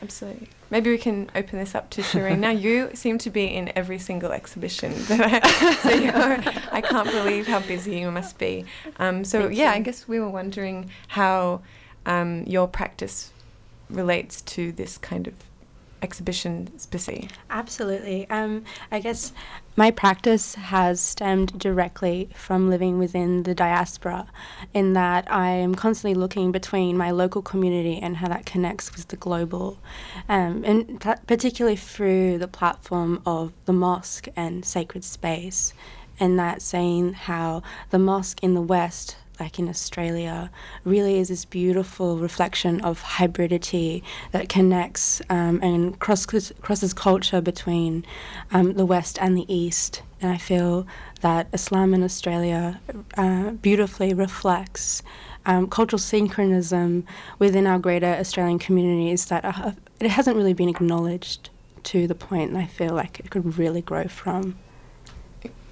Absolutely. 0.00 0.48
Maybe 0.70 0.90
we 0.90 0.98
can 0.98 1.30
open 1.34 1.58
this 1.58 1.74
up 1.74 1.90
to 1.90 2.02
Shireen. 2.02 2.38
now 2.40 2.50
you 2.50 2.90
seem 2.94 3.18
to 3.18 3.30
be 3.30 3.46
in 3.46 3.72
every 3.74 3.98
single 3.98 4.32
exhibition 4.32 4.92
that 5.06 5.42
I, 5.42 5.74
so 5.76 5.90
you're, 5.90 6.54
I 6.72 6.80
can't 6.80 7.10
believe 7.10 7.46
how 7.46 7.60
busy 7.60 7.98
you 7.98 8.10
must 8.10 8.38
be. 8.38 8.66
Um, 8.98 9.24
so 9.24 9.42
Thank 9.42 9.56
yeah, 9.56 9.72
you. 9.72 9.76
I 9.76 9.80
guess 9.80 10.06
we 10.06 10.20
were 10.20 10.28
wondering 10.28 10.90
how 11.08 11.62
um, 12.06 12.44
your 12.46 12.68
practice 12.68 13.32
relates 13.88 14.42
to 14.42 14.72
this 14.72 14.98
kind 14.98 15.26
of 15.26 15.34
exhibition 16.02 16.78
specifically? 16.78 17.28
Absolutely. 17.50 18.28
Um, 18.30 18.64
I 18.90 19.00
guess 19.00 19.32
my 19.76 19.90
practice 19.90 20.54
has 20.56 21.00
stemmed 21.00 21.58
directly 21.58 22.28
from 22.34 22.68
living 22.68 22.98
within 22.98 23.44
the 23.44 23.54
diaspora, 23.54 24.26
in 24.74 24.92
that 24.94 25.30
I 25.30 25.50
am 25.50 25.74
constantly 25.74 26.14
looking 26.14 26.50
between 26.50 26.96
my 26.96 27.10
local 27.10 27.42
community 27.42 27.98
and 27.98 28.16
how 28.16 28.28
that 28.28 28.44
connects 28.44 28.94
with 28.94 29.08
the 29.08 29.16
global, 29.16 29.78
um, 30.28 30.64
and 30.64 31.00
particularly 31.26 31.76
through 31.76 32.38
the 32.38 32.48
platform 32.48 33.22
of 33.24 33.52
the 33.66 33.72
mosque 33.72 34.28
and 34.36 34.64
sacred 34.64 35.04
space. 35.04 35.72
And 36.20 36.36
that 36.40 36.60
saying 36.62 37.12
how 37.12 37.62
the 37.90 37.98
mosque 38.00 38.42
in 38.42 38.54
the 38.54 38.60
West 38.60 39.16
like 39.40 39.58
in 39.58 39.68
Australia, 39.68 40.50
really 40.84 41.18
is 41.18 41.28
this 41.28 41.44
beautiful 41.44 42.18
reflection 42.18 42.80
of 42.80 43.02
hybridity 43.02 44.02
that 44.32 44.48
connects 44.48 45.22
um, 45.30 45.60
and 45.62 45.98
crosses, 45.98 46.52
crosses 46.60 46.92
culture 46.92 47.40
between 47.40 48.04
um, 48.50 48.74
the 48.74 48.86
West 48.86 49.18
and 49.20 49.36
the 49.36 49.52
East. 49.52 50.02
And 50.20 50.30
I 50.30 50.38
feel 50.38 50.86
that 51.20 51.48
Islam 51.52 51.94
in 51.94 52.02
Australia 52.02 52.80
uh, 53.16 53.50
beautifully 53.52 54.14
reflects 54.14 55.02
um, 55.46 55.68
cultural 55.68 55.98
synchronism 55.98 57.04
within 57.38 57.66
our 57.66 57.78
greater 57.78 58.14
Australian 58.14 58.58
communities 58.58 59.26
that 59.26 59.44
are, 59.44 59.74
it 60.00 60.10
hasn't 60.10 60.36
really 60.36 60.52
been 60.52 60.68
acknowledged 60.68 61.50
to 61.84 62.06
the 62.06 62.14
point, 62.14 62.50
and 62.50 62.58
I 62.58 62.66
feel 62.66 62.94
like 62.94 63.20
it 63.20 63.30
could 63.30 63.56
really 63.56 63.80
grow 63.80 64.04
from. 64.08 64.58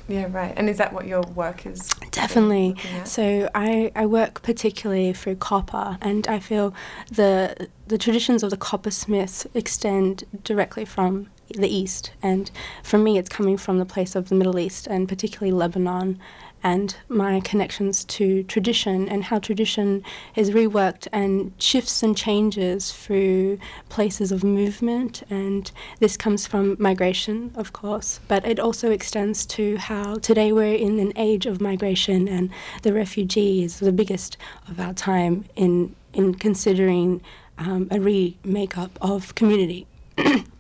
Yeah, 0.09 0.29
right. 0.31 0.55
And 0.57 0.71
is 0.71 0.79
that 0.79 0.93
what 0.93 1.07
your 1.07 1.23
work 1.23 1.67
is? 1.67 1.89
Definitely. 2.13 2.77
So 3.05 3.51
I, 3.55 3.91
I 3.97 4.07
work 4.07 4.43
particularly 4.43 5.13
through 5.13 5.37
copper, 5.37 5.99
and 6.01 6.27
I 6.29 6.39
feel 6.39 6.75
the 7.11 7.69
the 7.89 7.99
traditions 7.99 8.43
of 8.43 8.51
the 8.51 8.57
coppersmiths 8.57 9.47
extend 9.55 10.25
directly 10.45 10.85
from 10.85 11.29
the 11.57 11.69
East, 11.69 12.13
and 12.23 12.51
for 12.83 12.99
me, 12.99 13.19
it's 13.19 13.29
coming 13.29 13.57
from 13.57 13.79
the 13.79 13.85
place 13.85 14.15
of 14.17 14.29
the 14.29 14.35
Middle 14.35 14.59
East, 14.59 14.87
and 14.87 15.09
particularly 15.09 15.53
Lebanon, 15.53 16.19
and 16.67 16.97
my 17.09 17.39
connections 17.39 18.05
to 18.05 18.43
tradition 18.43 19.09
and 19.09 19.23
how 19.23 19.39
tradition 19.39 20.03
is 20.35 20.51
reworked 20.51 21.07
and 21.13 21.53
shifts 21.59 22.03
and 22.03 22.17
changes 22.17 22.91
through 22.91 23.57
places 23.89 24.33
of 24.33 24.43
movement. 24.43 25.23
And 25.31 25.71
this 26.01 26.17
comes 26.17 26.45
from 26.45 26.77
migration, 26.81 27.53
of 27.55 27.73
course, 27.73 28.19
but 28.27 28.45
it 28.45 28.59
also 28.59 28.91
extends 28.91 29.47
to 29.47 29.77
how 29.77 30.17
today 30.17 30.51
we're 30.53 30.75
in 30.75 30.99
an 30.99 31.13
age 31.15 31.47
of 31.47 31.61
migration, 31.61 32.27
and 32.27 32.51
the 32.83 32.93
refugee 32.93 33.63
is 33.63 33.79
the 33.79 33.93
biggest 33.93 34.37
of 34.69 34.81
our 34.81 34.93
time 34.93 35.45
in 35.55 35.95
in 36.13 36.35
considering 36.35 37.21
um, 37.59 37.87
a 37.93 38.01
remake-up 38.01 38.99
of 39.01 39.37
community. 39.37 39.87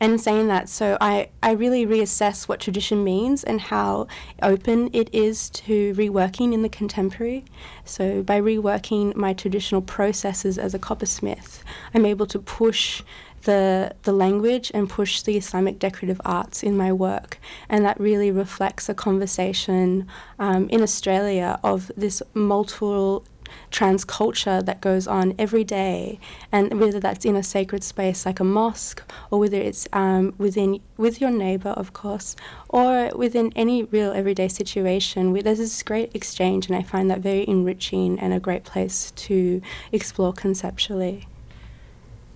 And 0.00 0.12
in 0.12 0.18
saying 0.18 0.48
that, 0.48 0.68
so 0.68 0.96
I, 1.00 1.28
I 1.42 1.52
really 1.52 1.86
reassess 1.86 2.48
what 2.48 2.60
tradition 2.60 3.02
means 3.02 3.42
and 3.42 3.60
how 3.60 4.06
open 4.42 4.90
it 4.92 5.12
is 5.12 5.50
to 5.50 5.94
reworking 5.94 6.52
in 6.52 6.62
the 6.62 6.68
contemporary. 6.68 7.44
So 7.84 8.22
by 8.22 8.40
reworking 8.40 9.16
my 9.16 9.32
traditional 9.32 9.82
processes 9.82 10.56
as 10.58 10.74
a 10.74 10.78
coppersmith, 10.78 11.62
I'm 11.94 12.06
able 12.06 12.26
to 12.26 12.38
push 12.38 13.02
the 13.42 13.94
the 14.02 14.12
language 14.12 14.70
and 14.74 14.90
push 14.90 15.22
the 15.22 15.36
Islamic 15.36 15.78
decorative 15.78 16.20
arts 16.24 16.62
in 16.62 16.76
my 16.76 16.92
work, 16.92 17.38
and 17.68 17.84
that 17.84 17.98
really 18.00 18.30
reflects 18.30 18.88
a 18.88 18.94
conversation 18.94 20.08
um, 20.38 20.68
in 20.68 20.82
Australia 20.82 21.58
of 21.62 21.90
this 21.96 22.22
multiple 22.34 23.24
trans 23.70 24.04
culture 24.04 24.62
that 24.62 24.80
goes 24.80 25.06
on 25.06 25.34
every 25.38 25.64
day, 25.64 26.18
and 26.50 26.80
whether 26.80 27.00
that's 27.00 27.24
in 27.24 27.36
a 27.36 27.42
sacred 27.42 27.82
space 27.82 28.26
like 28.26 28.40
a 28.40 28.44
mosque, 28.44 29.02
or 29.30 29.38
whether 29.38 29.58
it's 29.58 29.86
um, 29.92 30.34
within 30.38 30.80
with 30.96 31.20
your 31.20 31.30
neighbor, 31.30 31.70
of 31.70 31.92
course, 31.92 32.36
or 32.68 33.10
within 33.14 33.52
any 33.54 33.84
real 33.84 34.12
everyday 34.12 34.48
situation. 34.48 35.32
We, 35.32 35.42
there's 35.42 35.58
this 35.58 35.82
great 35.82 36.14
exchange, 36.14 36.66
and 36.66 36.76
I 36.76 36.82
find 36.82 37.10
that 37.10 37.20
very 37.20 37.46
enriching 37.48 38.18
and 38.18 38.32
a 38.32 38.40
great 38.40 38.64
place 38.64 39.12
to 39.12 39.60
explore 39.92 40.32
conceptually. 40.32 41.26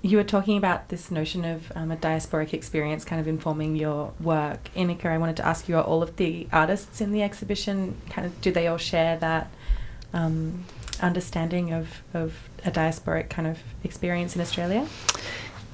You 0.04 0.16
were 0.16 0.24
talking 0.24 0.56
about 0.58 0.88
this 0.88 1.12
notion 1.12 1.44
of 1.44 1.70
um, 1.76 1.92
a 1.92 1.96
diasporic 1.96 2.52
experience 2.52 3.04
kind 3.04 3.20
of 3.20 3.28
informing 3.28 3.76
your 3.76 4.12
work. 4.18 4.68
Ineke, 4.74 5.06
I 5.06 5.16
wanted 5.16 5.36
to 5.36 5.46
ask 5.46 5.68
you, 5.68 5.76
are 5.76 5.84
all 5.84 6.02
of 6.02 6.16
the 6.16 6.48
artists 6.52 7.00
in 7.00 7.12
the 7.12 7.22
exhibition 7.22 7.94
kind 8.10 8.26
of, 8.26 8.40
do 8.40 8.50
they 8.50 8.66
all 8.66 8.78
share 8.78 9.16
that 9.18 9.48
um, 10.12 10.64
understanding 11.02 11.72
of, 11.72 12.02
of 12.14 12.48
a 12.64 12.70
diasporic 12.70 13.28
kind 13.28 13.48
of 13.48 13.58
experience 13.84 14.34
in 14.34 14.40
Australia? 14.40 14.86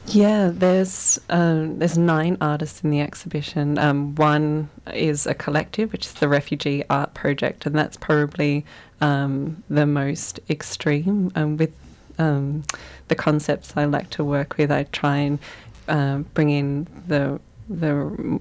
Yeah, 0.07 0.51
there's 0.53 1.21
um, 1.29 1.79
there's 1.79 1.99
nine 1.99 2.38
artists 2.41 2.83
in 2.83 2.91
the 2.91 3.01
exhibition. 3.01 3.79
Um, 3.79 4.14
one 4.14 4.71
is 4.95 5.27
a 5.27 5.35
collective, 5.35 5.93
which 5.93 6.07
is 6.07 6.14
the 6.14 6.29
Refugee 6.29 6.83
Art 6.88 7.12
Project, 7.12 7.67
and 7.67 7.75
that's 7.75 7.99
probably 7.99 8.64
um, 9.03 9.62
the 9.69 9.85
most 9.85 10.41
extreme. 10.49 11.31
Um, 11.35 11.59
with 11.59 11.75
um, 12.19 12.64
the 13.09 13.14
concepts 13.14 13.75
I 13.77 13.85
like 13.85 14.09
to 14.11 14.25
work 14.25 14.57
with, 14.57 14.71
I 14.73 14.85
try 14.85 15.19
and 15.19 15.38
um, 15.88 16.23
bring 16.33 16.51
in 16.51 16.87
the 17.07 17.38
the 17.68 17.94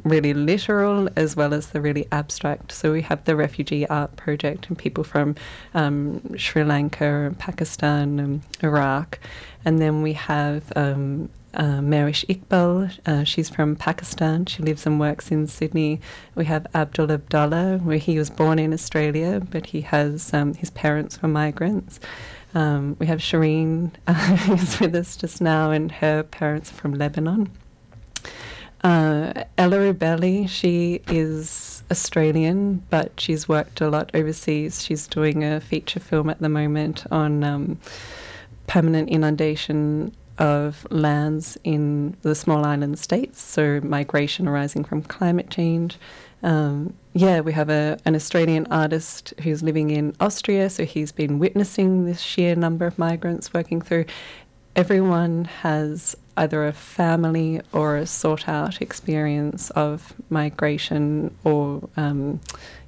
really 0.03 0.33
literal 0.33 1.09
as 1.15 1.35
well 1.35 1.53
as 1.53 1.67
the 1.67 1.81
really 1.81 2.07
abstract. 2.11 2.71
So 2.71 2.91
we 2.91 3.01
have 3.03 3.23
the 3.25 3.35
Refugee 3.35 3.85
Art 3.87 4.15
Project 4.15 4.67
and 4.67 4.77
people 4.77 5.03
from 5.03 5.35
um, 5.73 6.37
Sri 6.37 6.63
Lanka 6.63 7.35
Pakistan 7.37 8.19
and 8.19 8.41
Iraq. 8.61 9.19
And 9.65 9.79
then 9.81 10.01
we 10.01 10.13
have 10.13 10.71
um, 10.75 11.29
uh, 11.53 11.79
Mehwish 11.81 12.25
Iqbal. 12.27 12.99
Uh, 13.05 13.23
she's 13.23 13.49
from 13.49 13.75
Pakistan. 13.75 14.45
She 14.45 14.63
lives 14.63 14.85
and 14.85 14.99
works 14.99 15.31
in 15.31 15.47
Sydney. 15.47 15.99
We 16.35 16.45
have 16.45 16.67
Abdul 16.73 17.11
Abdullah, 17.11 17.79
where 17.79 17.97
he 17.97 18.17
was 18.17 18.29
born 18.29 18.59
in 18.59 18.73
Australia, 18.73 19.41
but 19.51 19.67
he 19.67 19.81
has 19.81 20.33
um, 20.33 20.53
his 20.53 20.69
parents 20.69 21.21
were 21.21 21.27
migrants. 21.27 21.99
Um, 22.55 22.95
we 22.99 23.07
have 23.07 23.19
Shireen, 23.19 23.91
uh, 24.07 24.13
who's 24.13 24.79
with 24.79 24.95
us 24.95 25.17
just 25.17 25.41
now, 25.41 25.71
and 25.71 25.91
her 25.91 26.23
parents 26.23 26.71
are 26.71 26.75
from 26.75 26.93
Lebanon. 26.93 27.49
Uh, 28.87 29.43
Ella 29.57 29.79
Rubelli, 29.79 30.47
she 30.47 31.01
is 31.09 31.83
Australian, 31.91 32.81
but 32.89 33.19
she's 33.19 33.45
worked 33.45 33.81
a 33.81 33.89
lot 33.89 34.09
overseas. 34.13 34.81
She's 34.81 35.07
doing 35.07 35.43
a 35.43 35.59
feature 35.59 35.99
film 35.99 36.29
at 36.29 36.39
the 36.39 36.47
moment 36.47 37.03
on 37.11 37.43
um, 37.43 37.79
permanent 38.65 39.09
inundation 39.09 40.15
of 40.37 40.87
lands 40.89 41.57
in 41.65 42.15
the 42.21 42.33
small 42.33 42.63
island 42.63 42.97
states, 42.97 43.41
so 43.41 43.81
migration 43.83 44.47
arising 44.47 44.85
from 44.85 45.01
climate 45.01 45.49
change. 45.49 45.97
Um, 46.41 46.93
yeah, 47.11 47.41
we 47.41 47.51
have 47.51 47.69
a, 47.69 47.97
an 48.05 48.15
Australian 48.15 48.67
artist 48.67 49.33
who's 49.43 49.61
living 49.61 49.89
in 49.89 50.15
Austria, 50.21 50.69
so 50.69 50.85
he's 50.85 51.11
been 51.11 51.39
witnessing 51.39 52.05
this 52.05 52.21
sheer 52.21 52.55
number 52.55 52.85
of 52.85 52.97
migrants 52.97 53.53
working 53.53 53.81
through. 53.81 54.05
Everyone 54.77 55.43
has 55.43 56.15
either 56.37 56.65
a 56.65 56.73
family 56.73 57.61
or 57.73 57.97
a 57.97 58.05
sought 58.05 58.47
out 58.47 58.81
experience 58.81 59.69
of 59.71 60.13
migration 60.29 61.35
or, 61.43 61.87
um, 61.97 62.39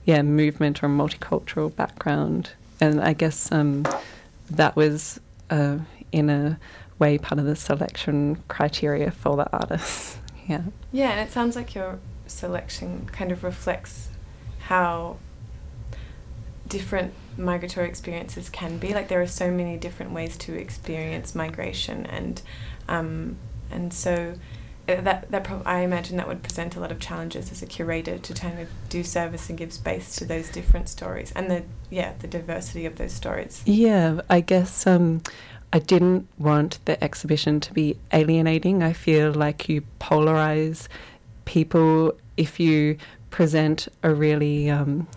yeah, 0.05 0.21
movement 0.21 0.83
or 0.83 0.87
multicultural 0.87 1.75
background. 1.75 2.51
And 2.79 3.01
I 3.01 3.13
guess 3.13 3.51
um, 3.51 3.85
that 4.49 4.75
was, 4.75 5.19
uh, 5.49 5.79
in 6.11 6.29
a 6.29 6.59
way, 6.99 7.17
part 7.17 7.39
of 7.39 7.45
the 7.45 7.55
selection 7.55 8.41
criteria 8.47 9.11
for 9.11 9.35
the 9.35 9.51
artists. 9.51 10.17
Yeah. 10.47 10.61
Yeah, 10.91 11.11
and 11.11 11.29
it 11.29 11.31
sounds 11.31 11.55
like 11.55 11.75
your 11.75 11.99
selection 12.25 13.07
kind 13.11 13.31
of 13.31 13.43
reflects 13.43 14.09
how 14.61 15.17
different 16.67 17.13
migratory 17.37 17.87
experiences 17.87 18.49
can 18.49 18.77
be. 18.77 18.93
Like 18.93 19.07
there 19.09 19.21
are 19.21 19.27
so 19.27 19.51
many 19.51 19.77
different 19.77 20.11
ways 20.11 20.37
to 20.37 20.53
experience 20.53 21.35
migration, 21.35 22.05
and 22.05 22.41
um, 22.89 23.37
and 23.71 23.93
so 23.93 24.35
uh, 24.89 25.01
that 25.01 25.29
that 25.31 25.49
I 25.65 25.81
imagine 25.81 26.17
that 26.17 26.27
would 26.27 26.41
present 26.41 26.75
a 26.75 26.79
lot 26.79 26.91
of 26.91 26.99
challenges 26.99 27.51
as 27.51 27.61
a 27.61 27.65
curator 27.65 28.17
to 28.17 28.33
kind 28.33 28.59
of 28.59 28.67
do 28.89 29.03
service 29.03 29.49
and 29.49 29.57
give 29.57 29.71
space 29.71 30.15
to 30.15 30.25
those 30.25 30.49
different 30.49 30.89
stories 30.89 31.31
and 31.35 31.49
the 31.49 31.63
yeah 31.89 32.13
the 32.19 32.27
diversity 32.27 32.85
of 32.85 32.97
those 32.97 33.13
stories. 33.13 33.61
Yeah, 33.65 34.21
I 34.29 34.41
guess 34.41 34.87
um, 34.87 35.21
I 35.71 35.79
didn't 35.79 36.27
want 36.37 36.79
the 36.85 37.01
exhibition 37.03 37.59
to 37.61 37.73
be 37.73 37.97
alienating. 38.11 38.81
I 38.81 38.93
feel 38.93 39.31
like 39.31 39.69
you 39.69 39.83
polarize 39.99 40.87
people 41.45 42.13
if 42.37 42.59
you 42.59 42.97
present 43.29 43.87
a 44.01 44.13
really. 44.13 44.69
Um, 44.69 45.07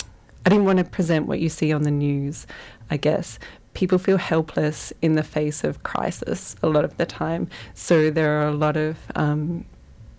I 0.45 0.51
didn't 0.51 0.65
want 0.65 0.81
to 0.81 0.85
present 0.85 1.27
what 1.27 1.39
you 1.39 1.49
see 1.49 1.73
on 1.73 1.85
the 1.85 1.91
news, 1.91 2.49
I 2.91 2.97
guess. 2.97 3.39
People 3.75 3.99
feel 3.99 4.19
helpless 4.19 4.93
in 5.01 5.15
the 5.15 5.23
face 5.23 5.65
of 5.65 5.83
crisis 5.83 6.57
a 6.63 6.69
lot 6.69 6.85
of 6.85 6.97
the 6.97 7.07
time. 7.07 7.49
So 7.75 8.11
there 8.11 8.41
are 8.41 8.49
a 8.49 8.53
lot 8.53 8.77
of 8.77 8.99
um, 9.15 9.65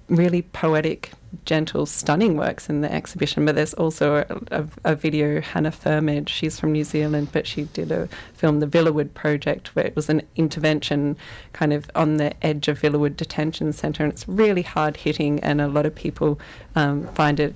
really 0.08 0.42
poetic, 0.42 1.12
gentle, 1.46 1.86
stunning 1.86 2.38
works 2.38 2.70
in 2.70 2.82
the 2.82 2.92
exhibition. 2.92 3.46
But 3.46 3.56
there's 3.56 3.74
also 3.74 4.16
a, 4.18 4.60
a, 4.62 4.68
a 4.84 4.96
video, 4.96 5.42
Hannah 5.42 5.72
Firmage, 5.72 6.30
she's 6.30 6.60
from 6.60 6.72
New 6.72 6.84
Zealand, 6.84 7.30
but 7.32 7.48
she 7.48 7.64
did 7.64 7.92
a 7.92 8.08
film, 8.34 8.60
The 8.60 8.68
Villawood 8.68 9.14
Project, 9.14 9.76
where 9.76 9.86
it 9.86 9.96
was 9.96 10.10
an 10.10 10.22
intervention 10.36 11.18
kind 11.54 11.74
of 11.74 11.90
on 11.96 12.18
the 12.18 12.34
edge 12.46 12.68
of 12.68 12.82
Villawood 12.82 13.16
Detention 13.16 13.74
Centre. 13.74 14.04
And 14.04 14.14
it's 14.14 14.28
really 14.28 14.62
hard 14.62 14.98
hitting, 14.98 15.40
and 15.40 15.62
a 15.62 15.68
lot 15.68 15.86
of 15.86 15.96
people 15.96 16.40
um, 16.76 17.08
find 17.10 17.40
it 17.40 17.56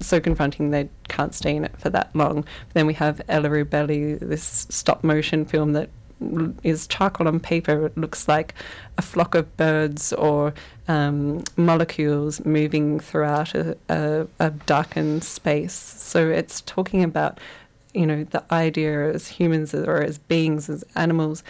so 0.00 0.20
confronting 0.20 0.70
they 0.70 0.88
can't 1.08 1.34
stay 1.34 1.56
in 1.56 1.64
it 1.64 1.78
for 1.78 1.90
that 1.90 2.14
long. 2.14 2.44
Then 2.74 2.86
we 2.86 2.94
have 2.94 3.20
Ella 3.28 3.48
Rubelli, 3.48 4.18
this 4.18 4.66
stop 4.70 5.04
motion 5.04 5.44
film 5.44 5.72
that 5.72 5.90
is 6.62 6.86
charcoal 6.86 7.28
on 7.28 7.40
paper. 7.40 7.86
It 7.86 7.98
looks 7.98 8.26
like 8.26 8.54
a 8.96 9.02
flock 9.02 9.34
of 9.34 9.54
birds 9.56 10.12
or 10.14 10.54
um, 10.88 11.44
molecules 11.56 12.44
moving 12.44 13.00
throughout 13.00 13.54
a, 13.54 13.76
a, 13.88 14.26
a 14.40 14.50
darkened 14.50 15.24
space. 15.24 15.74
So 15.74 16.28
it's 16.28 16.62
talking 16.62 17.02
about 17.02 17.38
you 17.96 18.04
know, 18.04 18.24
the 18.24 18.44
idea 18.52 19.10
as 19.12 19.26
humans 19.26 19.74
or 19.74 20.02
as 20.02 20.18
beings, 20.18 20.68
as 20.68 20.84
animals, 20.94 21.42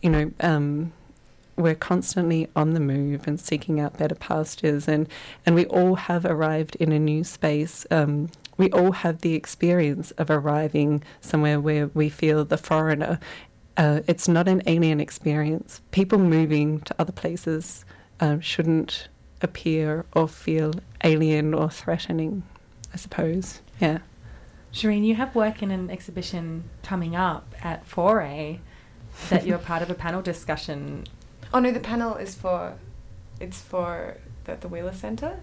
you 0.00 0.08
know, 0.08 0.32
um, 0.40 0.92
we're 1.60 1.74
constantly 1.74 2.48
on 2.56 2.70
the 2.70 2.80
move 2.80 3.26
and 3.26 3.40
seeking 3.40 3.80
out 3.80 3.98
better 3.98 4.14
pastures, 4.14 4.88
and, 4.88 5.08
and 5.44 5.54
we 5.54 5.66
all 5.66 5.94
have 5.94 6.24
arrived 6.24 6.76
in 6.76 6.92
a 6.92 6.98
new 6.98 7.24
space. 7.24 7.86
Um, 7.90 8.30
we 8.56 8.70
all 8.70 8.92
have 8.92 9.20
the 9.20 9.34
experience 9.34 10.10
of 10.12 10.30
arriving 10.30 11.02
somewhere 11.20 11.60
where 11.60 11.88
we 11.88 12.08
feel 12.08 12.44
the 12.44 12.58
foreigner. 12.58 13.18
Uh, 13.76 14.00
it's 14.06 14.28
not 14.28 14.48
an 14.48 14.62
alien 14.66 15.00
experience. 15.00 15.80
People 15.90 16.18
moving 16.18 16.80
to 16.80 16.94
other 16.98 17.12
places 17.12 17.84
uh, 18.20 18.38
shouldn't 18.40 19.08
appear 19.40 20.04
or 20.12 20.28
feel 20.28 20.74
alien 21.02 21.54
or 21.54 21.70
threatening, 21.70 22.42
I 22.92 22.96
suppose. 22.96 23.62
Yeah. 23.80 23.98
Shireen, 24.72 25.04
you 25.04 25.14
have 25.16 25.34
work 25.34 25.62
in 25.62 25.70
an 25.70 25.90
exhibition 25.90 26.64
coming 26.82 27.16
up 27.16 27.54
at 27.62 27.86
Foray 27.86 28.60
that 29.28 29.46
you're 29.46 29.58
part 29.58 29.82
of 29.82 29.90
a 29.90 29.94
panel 29.94 30.22
discussion. 30.22 31.04
Oh 31.52 31.58
no, 31.58 31.72
the 31.72 31.80
panel 31.80 32.16
is 32.16 32.34
for, 32.34 32.74
it's 33.40 33.60
for 33.60 34.18
the, 34.44 34.56
the 34.56 34.68
Wheeler 34.68 34.92
Centre. 34.92 35.40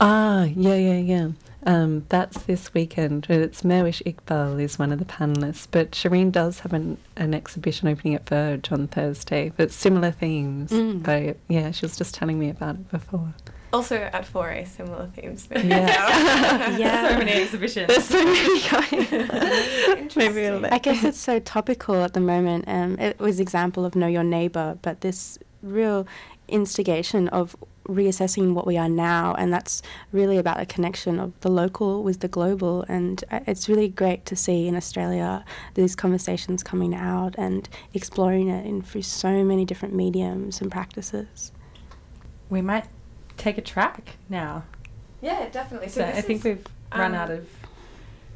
Ah, 0.00 0.44
yeah, 0.44 0.74
yeah, 0.74 0.98
yeah. 0.98 1.28
Um, 1.66 2.04
that's 2.08 2.42
this 2.42 2.74
weekend. 2.74 3.26
It's 3.30 3.62
Mehwish 3.62 4.02
Iqbal 4.02 4.60
is 4.60 4.78
one 4.78 4.92
of 4.92 4.98
the 4.98 5.04
panelists, 5.04 5.66
but 5.70 5.92
Shireen 5.92 6.30
does 6.30 6.60
have 6.60 6.72
an, 6.72 6.98
an 7.16 7.32
exhibition 7.32 7.88
opening 7.88 8.14
at 8.14 8.28
Verge 8.28 8.70
on 8.70 8.86
Thursday, 8.88 9.50
but 9.56 9.72
similar 9.72 10.10
themes. 10.10 10.70
Mm. 10.70 11.02
But 11.02 11.38
yeah, 11.48 11.70
she 11.70 11.86
was 11.86 11.96
just 11.96 12.14
telling 12.14 12.38
me 12.38 12.50
about 12.50 12.74
it 12.74 12.90
before. 12.90 13.34
Also 13.74 13.96
at 13.96 14.24
Foray, 14.24 14.64
similar 14.64 15.08
themes. 15.16 15.48
Yeah. 15.64 16.76
Yeah. 16.78 17.08
So 17.08 17.18
many 17.18 17.32
exhibitions. 17.32 17.88
There's 17.88 18.04
so 18.04 18.24
many 18.24 18.62
going. 18.70 19.08
Maybe 19.10 20.00
Interesting. 20.02 20.36
it'll 20.44 20.66
I 20.66 20.78
guess 20.78 21.02
it's 21.02 21.18
so 21.18 21.40
topical 21.40 21.96
at 22.04 22.12
the 22.14 22.20
moment. 22.20 22.66
Um, 22.68 22.96
it 23.00 23.18
was 23.18 23.40
example 23.40 23.84
of 23.84 23.96
know 23.96 24.06
your 24.06 24.22
neighbor, 24.22 24.78
but 24.82 25.00
this 25.00 25.40
real 25.60 26.06
instigation 26.46 27.26
of 27.28 27.56
reassessing 27.88 28.54
what 28.54 28.64
we 28.64 28.78
are 28.78 28.88
now, 28.88 29.34
and 29.34 29.52
that's 29.52 29.82
really 30.12 30.38
about 30.38 30.60
a 30.60 30.66
connection 30.66 31.18
of 31.18 31.38
the 31.40 31.50
local 31.50 32.04
with 32.04 32.20
the 32.20 32.28
global. 32.28 32.84
And 32.88 33.24
uh, 33.32 33.40
it's 33.48 33.68
really 33.68 33.88
great 33.88 34.24
to 34.26 34.36
see 34.36 34.68
in 34.68 34.76
Australia 34.76 35.44
these 35.74 35.96
conversations 35.96 36.62
coming 36.62 36.94
out 36.94 37.34
and 37.36 37.68
exploring 37.92 38.48
it 38.48 38.64
in 38.64 38.82
through 38.82 39.02
so 39.02 39.42
many 39.42 39.64
different 39.64 39.94
mediums 39.94 40.60
and 40.60 40.70
practices. 40.70 41.50
We 42.48 42.62
might 42.62 42.86
take 43.36 43.58
a 43.58 43.62
track 43.62 44.16
now. 44.28 44.64
Yeah, 45.20 45.48
definitely. 45.48 45.88
So, 45.88 46.04
I 46.04 46.12
this 46.12 46.24
think 46.24 46.38
is- 46.40 46.44
we've 46.44 46.66
run 46.94 47.12
um, 47.12 47.20
out 47.20 47.30
of 47.30 47.48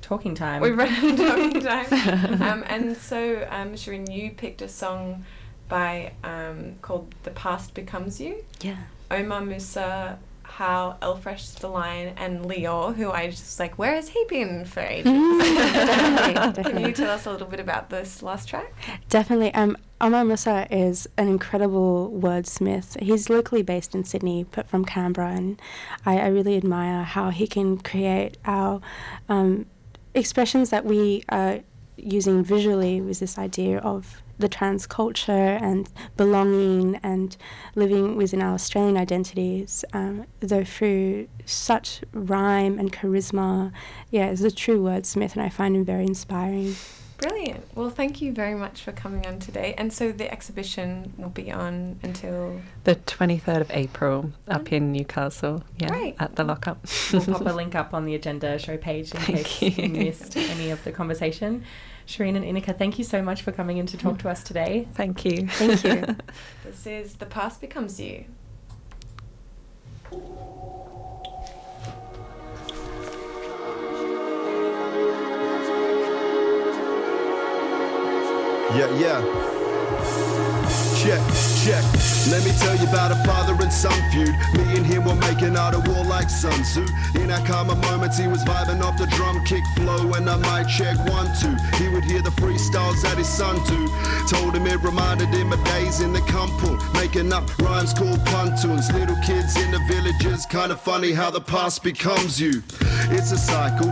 talking 0.03 0.35
time. 0.35 0.63
We've 0.63 0.77
run 0.77 0.89
out 0.89 1.05
of 1.05 1.17
talking 1.19 1.61
time. 1.91 2.43
um, 2.43 2.65
and 2.67 2.97
so, 2.97 3.47
um, 3.51 3.73
Shireen, 3.75 4.11
you 4.13 4.31
picked 4.31 4.63
a 4.63 4.69
song 4.69 5.25
by 5.69 6.13
um, 6.25 6.77
called 6.83 7.15
"The 7.25 7.31
Past 7.31 7.75
Becomes 7.75 8.21
You." 8.21 8.45
Yeah. 8.63 8.77
Omar 9.11 9.41
Musa, 9.43 10.19
Hau, 10.49 10.97
L-Fresh 11.03 11.51
the 11.51 11.69
Lion, 11.69 12.15
and 12.17 12.45
Lior, 12.45 12.95
who 12.95 13.11
I 13.11 13.29
just 13.29 13.61
like, 13.61 13.79
where 13.79 13.95
has 13.95 14.09
he 14.09 14.25
been 14.29 14.65
for 14.65 14.81
ages? 14.81 15.13
definitely, 15.13 16.63
Can 16.73 16.81
you 16.83 16.93
tell 16.93 17.11
us 17.11 17.27
a 17.27 17.31
little 17.31 17.47
bit 17.47 17.61
about 17.61 17.91
this 17.91 18.23
last 18.23 18.49
track? 18.49 18.73
Definitely. 19.09 19.55
Um, 19.55 19.77
Omar 20.01 20.25
Musa 20.25 20.67
is 20.71 21.09
an 21.17 21.29
incredible 21.29 22.11
wordsmith. 22.11 23.01
He's 23.01 23.29
locally 23.29 23.63
based 23.63 23.95
in 23.95 24.05
Sydney, 24.05 24.47
but 24.51 24.67
from 24.67 24.85
Canberra, 24.85 25.33
and 25.33 25.61
I, 26.07 26.19
I 26.19 26.27
really 26.29 26.57
admire 26.57 27.05
how 27.05 27.31
he 27.31 27.47
can 27.47 27.79
create 27.79 28.37
our 28.45 28.81
um, 29.29 29.67
expressions 30.15 30.71
that 30.71 30.85
we 30.85 31.25
are 31.29 31.61
using 31.97 32.43
visually 32.45 33.01
with 33.01 33.19
this 33.21 33.39
idea 33.39 33.79
of 33.79 34.23
the 34.39 34.49
trans 34.49 34.87
culture 34.87 35.33
and 35.33 35.89
belonging 36.17 36.97
and 37.03 37.37
living 37.75 38.17
within 38.17 38.41
our 38.43 38.55
Australian 38.55 38.97
identities, 38.97 39.85
um, 39.93 40.25
though 40.41 40.65
through 40.65 41.29
such 41.45 42.03
rhyme 42.13 42.79
and 42.79 42.93
charisma. 42.93 43.73
Yeah, 44.11 44.31
he's 44.31 44.43
a 44.43 44.51
true 44.51 44.81
wordsmith, 44.83 45.33
and 45.35 45.43
I 45.43 45.49
find 45.49 45.75
him 45.77 45.85
very 45.85 46.05
inspiring. 46.05 46.75
Brilliant. 47.19 47.65
Well, 47.75 47.91
thank 47.91 48.23
you 48.23 48.33
very 48.33 48.55
much 48.55 48.83
for 48.83 48.93
coming 48.93 49.27
on 49.27 49.41
today. 49.41 49.75
And 49.77 49.93
so 49.93 50.13
the 50.13 50.31
exhibition 50.31 51.13
will 51.19 51.31
be 51.31 51.51
on 51.51 51.99
until. 52.05 52.61
The 52.85 52.95
23rd 52.95 53.61
of 53.61 53.71
April 53.73 54.31
up 54.47 54.73
in 54.73 54.93
Newcastle. 54.93 55.65
Yeah, 55.79 55.89
Great. 55.89 56.15
at 56.21 56.37
the 56.37 56.45
lockup. 56.45 56.79
we'll 57.13 57.23
pop 57.25 57.41
a 57.41 57.53
link 57.55 57.75
up 57.75 57.93
on 57.93 58.05
the 58.05 58.15
agenda 58.15 58.57
show 58.61 58.77
page 58.77 59.13
in 59.13 59.21
Thank 59.21 59.47
case 59.47 59.79
you. 59.79 59.85
you. 59.85 59.89
missed 59.91 60.37
any 60.37 60.71
of 60.71 60.85
the 60.85 60.93
conversation. 60.93 61.65
Shireen 62.09 62.37
and 62.37 62.45
Ineke, 62.45 62.77
thank 62.79 62.99
you 62.99 63.05
so 63.05 63.21
much 63.21 63.43
for 63.43 63.53
coming 63.53 63.77
in 63.77 63.85
to 63.87 63.99
talk 63.99 64.19
to 64.21 64.31
us 64.31 64.43
today. 64.43 64.89
Thank 64.95 65.27
you. 65.27 65.47
Thank 65.47 65.85
you. 65.85 66.17
This 66.65 66.87
is 66.87 67.17
The 67.17 67.27
Past 67.27 67.61
Becomes 67.61 68.01
You. 68.01 68.25
Yeah, 78.75 78.99
yeah. 78.99 79.48
Check, 81.09 81.25
check. 81.65 81.85
Let 82.29 82.45
me 82.45 82.53
tell 82.61 82.77
you 82.77 82.87
about 82.87 83.11
a 83.11 83.17
father 83.25 83.55
and 83.63 83.73
son 83.73 83.97
feud. 84.13 84.29
Me 84.53 84.77
and 84.77 84.85
him 84.85 85.07
were 85.07 85.15
making 85.15 85.57
out 85.57 85.73
a 85.73 85.81
war 85.91 86.05
like 86.05 86.29
Sun 86.29 86.63
Tzu. 86.65 86.85
In 87.15 87.31
our 87.31 87.41
calmer 87.47 87.77
moments, 87.77 88.19
he 88.19 88.27
was 88.27 88.45
vibing 88.45 88.83
off 88.83 88.99
the 88.99 89.07
drum 89.17 89.43
kick 89.47 89.65
flow, 89.75 90.13
and 90.13 90.29
I 90.29 90.37
might 90.37 90.65
check 90.65 90.99
one, 91.09 91.27
two. 91.41 91.57
He 91.83 91.89
would 91.89 92.05
hear 92.05 92.21
the 92.21 92.29
freestyles 92.33 93.01
that 93.05 93.17
his 93.17 93.27
son 93.27 93.57
do. 93.65 93.89
Told 94.29 94.55
him 94.55 94.67
it 94.67 94.83
reminded 94.83 95.29
him 95.29 95.51
of 95.51 95.65
days 95.65 96.03
in 96.03 96.13
the 96.13 96.21
kampung, 96.21 96.79
making 96.93 97.33
up 97.33 97.57
rhymes 97.59 97.95
called 97.95 98.21
pantuns. 98.27 98.93
Little 98.93 99.17
kids 99.25 99.57
in 99.57 99.71
the 99.71 99.81
villages, 99.89 100.45
kinda 100.45 100.77
funny 100.77 101.13
how 101.13 101.31
the 101.31 101.41
past 101.41 101.83
becomes 101.83 102.39
you. 102.39 102.63
It's 103.09 103.33
a 103.33 103.39
cycle, 103.39 103.89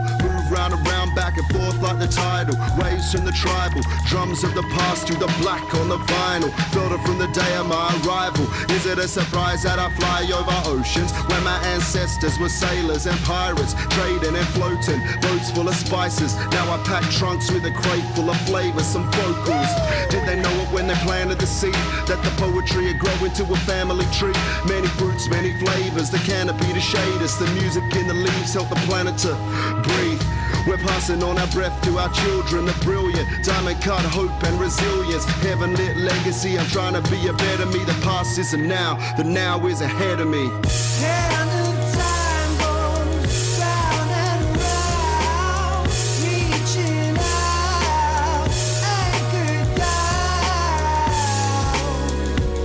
round 0.51 0.75
and 0.75 0.87
round, 0.87 1.15
back 1.15 1.37
and 1.39 1.47
forth 1.49 1.81
like 1.83 1.99
the 1.99 2.09
tidal. 2.09 2.57
Waves 2.79 3.13
from 3.13 3.25
the 3.25 3.33
tribal, 3.33 3.83
drums 4.07 4.45
of 4.45 4.55
the 4.55 4.63
past 4.75 5.07
to 5.09 5.15
the 5.15 5.33
black 5.41 5.75
on 5.75 5.89
the 5.89 5.99
vinyl. 5.99 6.53
It 6.77 7.01
from 7.05 7.19
the 7.19 7.27
day 7.29 7.57
of 7.57 7.67
my 7.67 7.91
arrival. 8.05 8.47
Is 8.71 8.87
it 8.87 8.99
a 8.99 9.09
surprise 9.09 9.65
that 9.65 9.79
I 9.79 9.91
fly 9.97 10.23
over 10.33 10.71
oceans 10.71 11.11
when 11.29 11.43
my 11.43 11.59
ancestors 11.75 12.39
were 12.39 12.49
sailors 12.49 13.07
and 13.07 13.19
pirates, 13.25 13.75
trading 13.91 14.37
and 14.37 14.49
floating, 14.55 15.01
boats 15.21 15.51
full 15.51 15.69
of 15.69 15.75
spices? 15.75 16.37
Now 16.53 16.71
I 16.73 16.79
pack 16.85 17.03
trunks 17.11 17.51
with 17.51 17.65
a 17.65 17.73
crate 17.73 18.05
full 18.15 18.31
of 18.31 18.41
flavors, 18.43 18.87
some 18.87 19.11
vocals. 19.13 19.73
Did 20.11 20.27
they 20.29 20.41
know 20.41 20.55
it 20.63 20.73
when 20.73 20.87
they 20.87 20.95
planted 21.03 21.39
the 21.39 21.47
seed 21.47 21.75
that 22.07 22.23
the 22.23 22.31
poetry 22.39 22.87
would 22.87 23.01
grow 23.01 23.25
into 23.25 23.43
a 23.45 23.57
family 23.67 24.07
tree? 24.13 24.37
Many 24.67 24.89
fruits, 24.89 25.29
many 25.29 25.59
flavors, 25.59 26.11
the 26.11 26.19
canopy 26.19 26.73
to 26.73 26.81
shade 26.81 27.21
us, 27.21 27.37
the 27.37 27.47
music 27.59 27.85
in 27.97 28.07
the 28.07 28.15
leaves 28.15 28.55
help 28.55 28.69
the 28.69 28.77
planet 28.87 29.19
to 29.19 29.35
breathe. 29.83 30.36
We're 30.67 30.79
passing 30.79 31.23
on 31.23 31.39
our 31.39 31.47
breath 31.49 31.81
to 31.85 31.99
our 31.99 32.13
children, 32.13 32.65
the 32.67 32.77
brilliant 32.83 33.45
diamond 33.45 33.81
cut 33.83 34.05
hope 34.05 34.43
and 34.45 34.59
resilience, 34.61 35.25
heaven 35.43 35.75
lit 35.77 35.97
legacy. 35.97 36.59
I'm 36.59 36.67
trying 36.67 36.95
to 37.01 37.03
be 37.11 37.29
a 37.29 37.33
better 37.33 37.67
me. 37.67 37.85
The 37.85 37.99
past 38.03 38.39
isn't 38.39 38.67
now, 38.67 38.97
the 39.17 39.25
now 39.25 39.65
is 39.67 39.81
ahead 39.81 40.21
of 40.21 40.29
me. 40.29 40.51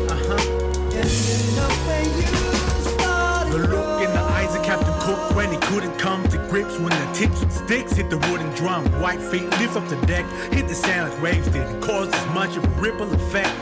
Uh-huh. 0.10 0.38
The 3.52 3.58
look 3.67 4.02
in 4.02 4.12
the 4.13 4.20
eyes 4.20 4.56
of 4.56 4.63
Captain 4.63 4.94
Cook 5.02 5.36
when 5.36 5.52
he 5.52 5.58
couldn't 5.58 5.98
come 6.00 6.24
to 6.30 6.38
grips 6.50 6.78
when 6.80 6.89
the 6.89 7.12
tips 7.13 7.51
and 7.71 7.89
sticks 7.89 7.93
hit 7.93 8.10
the 8.10 8.17
wooden 8.29 8.49
drum. 8.55 8.86
White 9.01 9.21
feet 9.21 9.49
lift 9.60 9.75
up 9.75 9.88
the 9.88 9.95
deck, 10.05 10.25
hit 10.53 10.67
the 10.67 10.75
sand 10.75 11.12
like 11.12 11.21
waves 11.21 11.47
did, 11.47 11.67
and 11.67 11.84
caused 11.84 12.13
as 12.13 12.27
much 12.34 12.55
of 12.57 12.63
a 12.63 12.81
ripple 12.81 13.12
effect. 13.13 13.55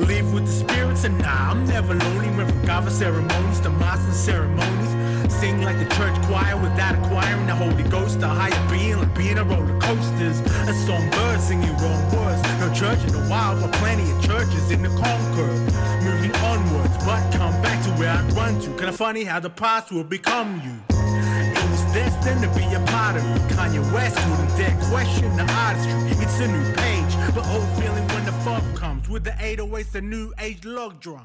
Live 0.00 0.32
with 0.32 0.46
the 0.46 0.52
spirits 0.52 1.04
and 1.04 1.18
nah, 1.18 1.50
I'm 1.50 1.66
never 1.66 1.94
lonely. 1.94 2.28
Went 2.36 2.50
from 2.50 2.66
kava 2.66 2.90
ceremonies 2.90 3.60
to 3.60 3.70
Master 3.70 4.12
ceremonies. 4.12 5.32
Sing 5.32 5.62
like 5.62 5.78
the 5.78 5.94
church 5.96 6.14
choir 6.26 6.56
without 6.56 6.94
acquiring 6.94 7.46
the 7.46 7.54
Holy 7.54 7.82
Ghost. 7.84 8.20
A 8.22 8.28
higher 8.28 8.70
being 8.70 8.98
like 8.98 9.14
being 9.16 9.38
a 9.38 9.44
roller 9.44 9.78
coasters. 9.80 10.40
A 10.68 10.74
songbird 10.86 11.40
singing 11.40 11.76
wrong 11.78 12.02
words. 12.14 12.42
No 12.60 12.72
church 12.74 13.00
in 13.04 13.12
the 13.12 13.26
wild, 13.30 13.60
but 13.62 13.72
plenty 13.74 14.10
of 14.10 14.22
churches 14.22 14.70
in 14.70 14.82
the 14.82 14.90
Concord. 14.90 15.60
Moving 16.04 16.34
onwards, 16.44 16.96
but 17.04 17.22
come 17.32 17.54
back 17.62 17.82
to 17.84 17.90
where 17.92 18.10
I 18.10 18.22
run 18.36 18.60
to. 18.60 18.68
Kinda 18.76 18.92
funny 18.92 19.24
how 19.24 19.40
the 19.40 19.50
past 19.50 19.90
will 19.90 20.04
become 20.04 20.60
you. 20.62 20.95
Destined 21.96 22.42
to 22.42 22.48
be 22.48 22.64
a 22.74 22.80
part 22.92 23.16
of 23.16 23.24
me. 23.24 23.40
Kanye 23.56 23.80
West 23.90 24.18
wouldn't 24.28 24.54
dare 24.58 24.76
question 24.90 25.34
the 25.34 25.50
artistry. 25.50 26.10
It's 26.22 26.38
a 26.40 26.46
new 26.46 26.74
page, 26.74 27.34
but 27.34 27.46
old 27.48 27.66
feeling 27.78 28.06
when 28.08 28.26
the 28.26 28.32
fog 28.44 28.62
comes 28.74 29.08
with 29.08 29.24
the 29.24 29.30
808s, 29.30 29.92
the 29.92 30.02
new 30.02 30.30
age 30.38 30.62
log 30.66 31.00
drum. 31.00 31.24